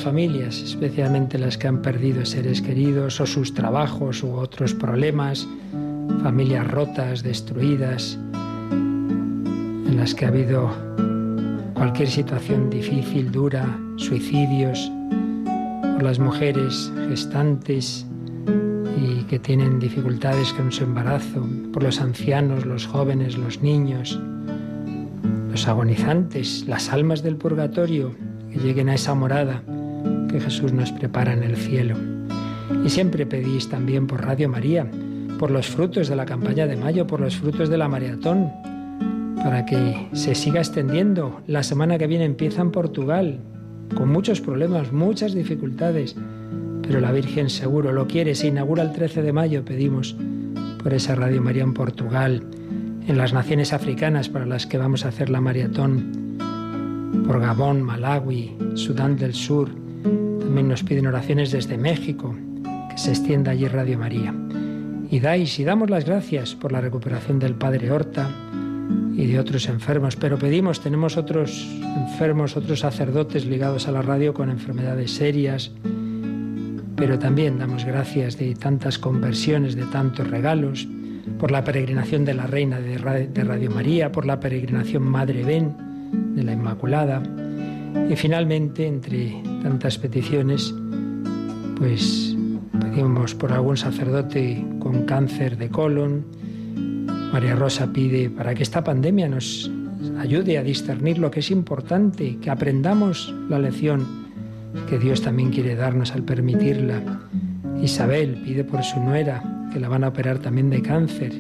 Familias, 0.03 0.61
especialmente 0.63 1.39
las 1.39 1.57
que 1.57 1.69
han 1.69 1.83
perdido 1.83 2.25
seres 2.25 2.61
queridos 2.61 3.21
o 3.21 3.27
sus 3.27 3.55
trabajos 3.55 4.23
u 4.23 4.33
otros 4.33 4.75
problemas, 4.75 5.49
familias 6.23 6.69
rotas, 6.69 7.23
destruidas, 7.23 8.19
en 8.73 9.97
las 9.97 10.15
que 10.15 10.25
ha 10.25 10.29
habido 10.29 10.71
cualquier 11.75 12.09
situación 12.09 12.71
difícil, 12.71 13.31
dura, 13.31 13.79
suicidios, 13.97 14.91
por 15.95 16.03
las 16.03 16.19
mujeres 16.19 16.93
gestantes 17.09 18.07
y 18.97 19.23
que 19.25 19.39
tienen 19.39 19.79
dificultades 19.79 20.53
con 20.53 20.73
su 20.73 20.85
embarazo, 20.85 21.47
por 21.73 21.83
los 21.83 22.01
ancianos, 22.01 22.67
los 22.67 22.87
jóvenes, 22.87 23.37
los 23.37 23.63
niños, 23.63 24.19
los 25.51 25.69
agonizantes, 25.69 26.67
las 26.67 26.93
almas 26.93 27.23
del 27.23 27.37
purgatorio, 27.37 28.15
que 28.51 28.59
lleguen 28.59 28.89
a 28.89 28.95
esa 28.95 29.15
morada 29.15 29.63
que 30.33 30.41
Jesús 30.41 30.73
nos 30.73 30.91
prepara 30.91 31.35
en 31.35 31.43
el 31.43 31.57
cielo. 31.57 31.97
Y 32.85 32.89
siempre 32.89 33.27
pedís 33.27 33.69
también 33.69 34.07
por 34.07 34.25
Radio 34.25 34.49
María, 34.49 34.91
por 35.39 35.51
los 35.51 35.69
frutos 35.69 36.09
de 36.09 36.17
la 36.17 36.27
campaña 36.27 36.67
de 36.67 36.77
mayo, 36.77 37.07
por 37.07 37.21
los 37.21 37.37
frutos 37.37 37.69
de 37.69 37.79
la 37.79 37.89
maratón, 37.89 38.51
para 39.37 39.67
que 39.67 40.09
se 40.13 40.35
siga 40.35 40.61
extendiendo. 40.61 41.41
La 41.47 41.63
semana 41.63 41.99
que 41.99 42.07
viene 42.07 42.25
empieza 42.25 42.63
en 42.63 42.71
Portugal, 42.71 43.41
con 43.95 44.09
muchos 44.09 44.41
problemas, 44.41 44.93
muchas 44.93 45.35
dificultades, 45.35 46.17
pero 46.83 47.01
la 47.01 47.13
Virgen 47.13 47.51
seguro 47.51 47.93
lo 47.93 48.07
quiere. 48.07 48.35
Se 48.35 48.49
inaugura 48.49 48.83
el 48.83 48.93
13 48.93 49.23
de 49.23 49.33
mayo, 49.33 49.65
pedimos 49.65 50.17
por 50.83 50.95
esa 50.95 51.15
Radio 51.15 51.43
María 51.43 51.63
en 51.63 51.75
Portugal, 51.75 52.43
en 53.07 53.19
las 53.19 53.33
naciones 53.33 53.73
africanas 53.73 54.29
para 54.29 54.47
las 54.47 54.67
que 54.67 54.79
vamos 54.79 55.05
a 55.05 55.09
hacer 55.09 55.29
la 55.29 55.41
maratón, 55.41 56.39
por 57.27 57.41
Gabón, 57.41 57.83
Malawi, 57.83 58.57
Sudán 58.75 59.17
del 59.17 59.35
Sur. 59.35 59.82
También 60.53 60.69
nos 60.69 60.83
piden 60.83 61.07
oraciones 61.07 61.51
desde 61.51 61.79
México, 61.79 62.37
que 62.91 62.99
se 62.99 63.09
extienda 63.13 63.53
allí 63.53 63.67
Radio 63.69 63.99
María. 63.99 64.35
Y 65.11 65.19
dais 65.19 65.59
y 65.59 65.65
damos 65.65 65.89
las 65.89 66.05
gracias 66.05 66.55
por 66.55 66.73
la 66.73 66.83
recuperación 66.83 67.39
del 67.39 67.55
Padre 67.55 67.91
Horta 67.91 68.29
y 69.17 69.29
de 69.29 69.41
otros 69.41 69.67
enfermos, 69.71 70.17
pero 70.17 70.39
pedimos, 70.39 70.83
tenemos 70.83 71.17
otros 71.17 71.67
enfermos, 71.97 72.55
otros 72.55 72.81
sacerdotes 72.81 73.47
ligados 73.47 73.89
a 73.89 73.93
la 73.93 74.03
radio 74.03 74.35
con 74.35 74.51
enfermedades 74.51 75.13
serias, 75.13 75.71
pero 76.97 77.19
también 77.19 77.59
damos 77.59 77.87
gracias 77.87 78.37
de 78.37 78.55
tantas 78.55 78.99
conversiones, 78.99 79.75
de 79.75 79.87
tantos 79.87 80.29
regalos, 80.29 80.87
por 81.39 81.51
la 81.51 81.65
peregrinación 81.65 82.27
de 82.27 82.35
la 82.35 82.47
Reina 82.47 82.79
de 82.79 82.99
Radio 82.99 83.71
María, 83.71 84.13
por 84.13 84.27
la 84.27 84.39
peregrinación 84.39 85.03
Madre 85.03 85.45
Ben 85.45 85.75
de 86.35 86.43
la 86.43 86.53
Inmaculada, 86.53 87.23
y 88.09 88.17
finalmente, 88.17 88.87
entre 88.87 89.43
tantas 89.63 89.99
peticiones, 89.99 90.75
pues 91.77 92.37
pedimos 92.81 93.35
por 93.35 93.53
algún 93.53 93.77
sacerdote 93.77 94.65
con 94.81 95.05
cáncer 95.05 95.57
de 95.57 95.69
colon, 95.69 96.25
María 97.33 97.57
Rosa 97.57 97.93
pide 97.93 98.29
para 98.29 98.55
que 98.55 98.63
esta 98.63 98.85
pandemia 98.85 99.29
nos 99.29 99.71
ayude 100.19 100.59
a 100.59 100.63
discernir 100.63 101.19
lo 101.19 101.31
que 101.31 101.41
es 101.41 101.51
importante, 101.51 102.39
que 102.39 102.51
aprendamos 102.51 103.35
la 103.49 103.59
lección 103.59 104.07
que 104.89 104.99
Dios 104.99 105.23
también 105.23 105.51
quiere 105.51 105.75
darnos 105.75 106.13
al 106.13 106.23
permitirla. 106.23 107.03
Isabel 107.83 108.43
pide 108.45 108.65
por 108.65 108.83
su 108.83 109.01
nuera, 109.01 109.43
que 109.73 109.81
la 109.81 109.89
van 109.89 110.05
a 110.05 110.09
operar 110.09 110.39
también 110.39 110.71
de 110.71 110.83
cáncer. 110.83 111.33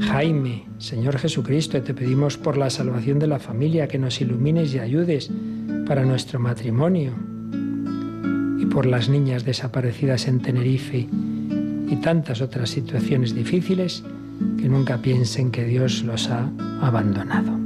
Jaime, 0.00 0.66
Señor 0.78 1.18
Jesucristo, 1.18 1.82
te 1.82 1.94
pedimos 1.94 2.36
por 2.36 2.56
la 2.56 2.70
salvación 2.70 3.18
de 3.18 3.26
la 3.26 3.38
familia, 3.38 3.88
que 3.88 3.98
nos 3.98 4.20
ilumines 4.20 4.74
y 4.74 4.78
ayudes 4.78 5.30
para 5.86 6.04
nuestro 6.04 6.38
matrimonio. 6.38 7.12
Y 8.58 8.66
por 8.66 8.86
las 8.86 9.08
niñas 9.08 9.44
desaparecidas 9.44 10.28
en 10.28 10.40
Tenerife 10.40 11.08
y 11.88 11.96
tantas 12.02 12.40
otras 12.40 12.70
situaciones 12.70 13.34
difíciles, 13.34 14.02
que 14.58 14.68
nunca 14.68 14.98
piensen 14.98 15.50
que 15.50 15.64
Dios 15.64 16.02
los 16.02 16.28
ha 16.30 16.50
abandonado. 16.80 17.65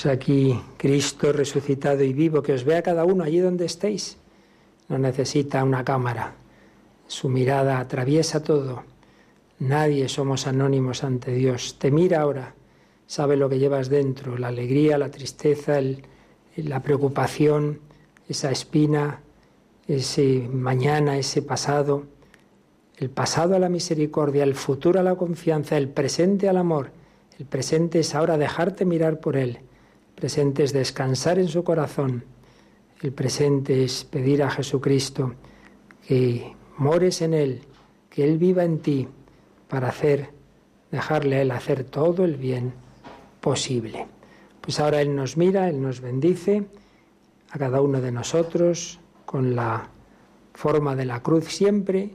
Pues 0.00 0.14
aquí 0.14 0.60
Cristo 0.76 1.32
resucitado 1.32 2.04
y 2.04 2.12
vivo, 2.12 2.40
que 2.40 2.52
os 2.52 2.62
vea 2.62 2.82
cada 2.82 3.04
uno 3.04 3.24
allí 3.24 3.40
donde 3.40 3.64
estéis. 3.64 4.16
No 4.88 4.96
necesita 4.96 5.64
una 5.64 5.82
cámara. 5.82 6.34
Su 7.08 7.28
mirada 7.28 7.80
atraviesa 7.80 8.40
todo. 8.40 8.84
Nadie 9.58 10.08
somos 10.08 10.46
anónimos 10.46 11.02
ante 11.02 11.32
Dios. 11.32 11.80
Te 11.80 11.90
mira 11.90 12.20
ahora, 12.20 12.54
sabe 13.08 13.36
lo 13.36 13.48
que 13.48 13.58
llevas 13.58 13.88
dentro, 13.88 14.38
la 14.38 14.48
alegría, 14.48 14.98
la 14.98 15.10
tristeza, 15.10 15.80
el- 15.80 16.04
la 16.54 16.80
preocupación, 16.80 17.80
esa 18.28 18.52
espina, 18.52 19.18
ese 19.88 20.48
mañana, 20.48 21.18
ese 21.18 21.42
pasado, 21.42 22.04
el 22.98 23.10
pasado 23.10 23.56
a 23.56 23.58
la 23.58 23.68
misericordia, 23.68 24.44
el 24.44 24.54
futuro 24.54 25.00
a 25.00 25.02
la 25.02 25.16
confianza, 25.16 25.76
el 25.76 25.88
presente 25.88 26.48
al 26.48 26.56
amor. 26.58 26.92
El 27.36 27.46
presente 27.46 27.98
es 27.98 28.14
ahora 28.14 28.38
dejarte 28.38 28.84
mirar 28.84 29.18
por 29.18 29.36
Él. 29.36 29.58
Presente 30.18 30.64
es 30.64 30.72
descansar 30.72 31.38
en 31.38 31.46
su 31.46 31.62
corazón. 31.62 32.24
El 33.00 33.12
presente 33.12 33.84
es 33.84 34.02
pedir 34.02 34.42
a 34.42 34.50
Jesucristo 34.50 35.34
que 36.08 36.56
mores 36.76 37.22
en 37.22 37.34
Él, 37.34 37.62
que 38.10 38.24
Él 38.24 38.36
viva 38.36 38.64
en 38.64 38.80
ti 38.80 39.06
para 39.68 39.90
hacer, 39.90 40.30
dejarle 40.90 41.36
a 41.36 41.42
Él 41.42 41.52
hacer 41.52 41.84
todo 41.84 42.24
el 42.24 42.34
bien 42.34 42.72
posible. 43.40 44.08
Pues 44.60 44.80
ahora 44.80 45.00
Él 45.00 45.14
nos 45.14 45.36
mira, 45.36 45.68
Él 45.68 45.80
nos 45.80 46.00
bendice 46.00 46.64
a 47.50 47.58
cada 47.58 47.80
uno 47.80 48.00
de 48.00 48.10
nosotros 48.10 48.98
con 49.24 49.54
la 49.54 49.88
forma 50.52 50.96
de 50.96 51.04
la 51.04 51.22
cruz 51.22 51.44
siempre. 51.44 52.10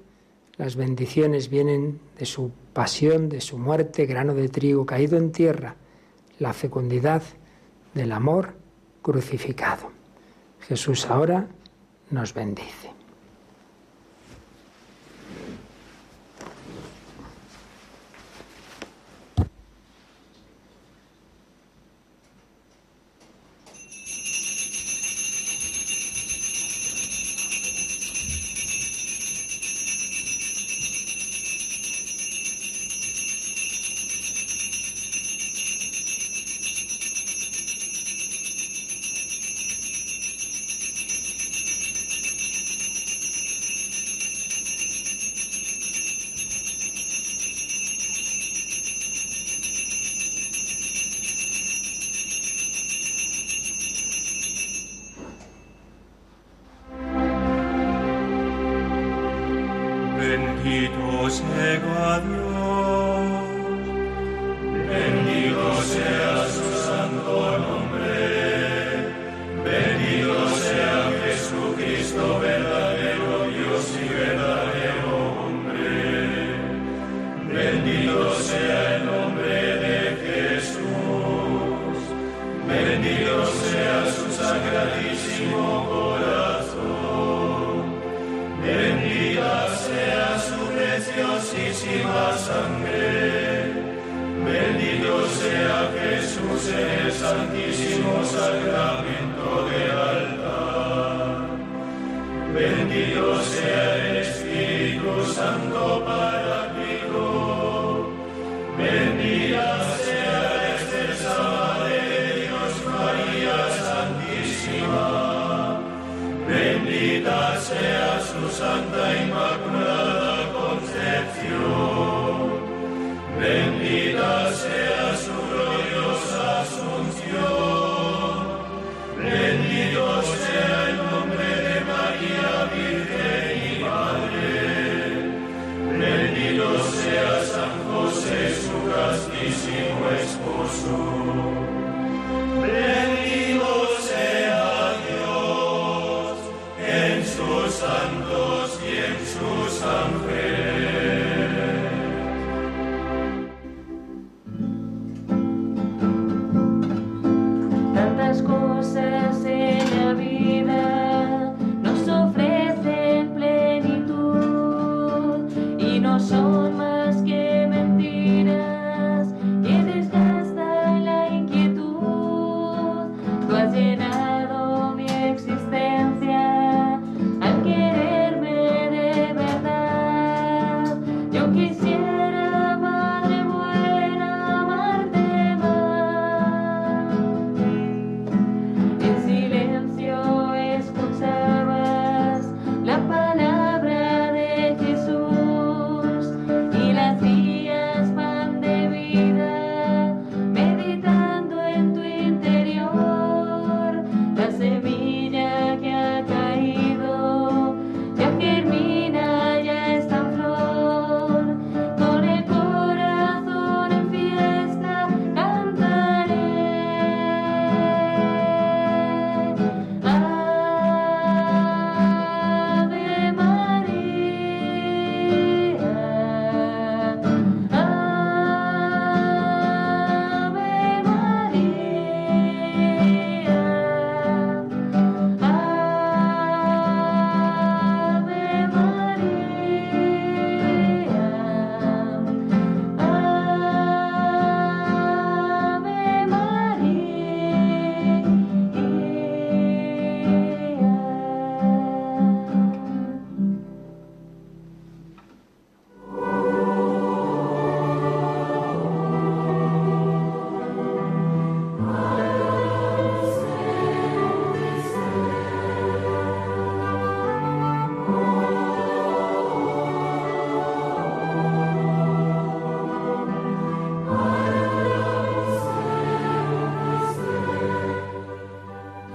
Las 0.58 0.76
bendiciones 0.76 1.50
vienen 1.50 2.02
de 2.20 2.26
su 2.26 2.52
pasión, 2.74 3.30
de 3.30 3.40
su 3.40 3.58
muerte, 3.58 4.06
grano 4.06 4.36
de 4.36 4.50
trigo 4.50 4.86
caído 4.86 5.18
en 5.18 5.32
tierra, 5.32 5.78
la 6.40 6.52
fecundidad 6.52 7.24
del 7.94 8.12
amor 8.12 8.56
crucificado. 9.02 9.92
Jesús 10.62 11.06
ahora 11.08 11.48
nos 12.10 12.34
bendice. 12.34 12.92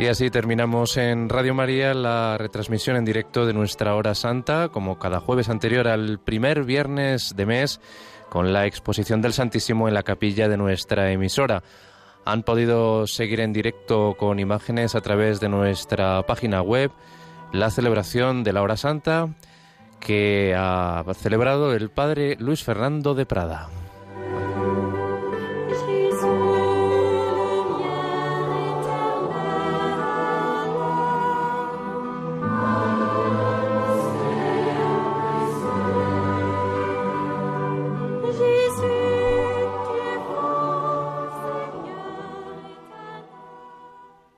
Y 0.08 0.10
así 0.10 0.30
terminamos 0.30 0.96
en 0.96 1.28
Radio 1.28 1.52
María 1.52 1.92
la 1.92 2.38
retransmisión 2.38 2.96
en 2.96 3.04
directo 3.04 3.44
de 3.44 3.52
nuestra 3.52 3.94
hora 3.94 4.14
santa, 4.14 4.70
como 4.70 4.98
cada 4.98 5.20
jueves 5.20 5.50
anterior 5.50 5.86
al 5.86 6.18
primer 6.18 6.64
viernes 6.64 7.36
de 7.36 7.44
mes, 7.44 7.78
con 8.30 8.54
la 8.54 8.64
exposición 8.64 9.20
del 9.20 9.34
Santísimo 9.34 9.86
en 9.86 9.92
la 9.92 10.04
capilla 10.04 10.48
de 10.48 10.56
nuestra 10.56 11.12
emisora. 11.12 11.62
Han 12.24 12.42
podido 12.42 13.06
seguir 13.06 13.40
en 13.40 13.52
directo 13.52 14.14
con 14.18 14.38
imágenes 14.38 14.94
a 14.94 15.02
través 15.02 15.40
de 15.40 15.50
nuestra 15.50 16.22
página 16.22 16.62
web 16.62 16.90
la 17.52 17.68
celebración 17.68 18.44
de 18.44 18.54
la 18.54 18.62
hora 18.62 18.78
santa 18.78 19.28
que 20.00 20.54
ha 20.56 21.04
celebrado 21.20 21.74
el 21.74 21.90
padre 21.90 22.36
Luis 22.38 22.64
Fernando 22.64 23.14
de 23.14 23.26
Prada. 23.26 23.68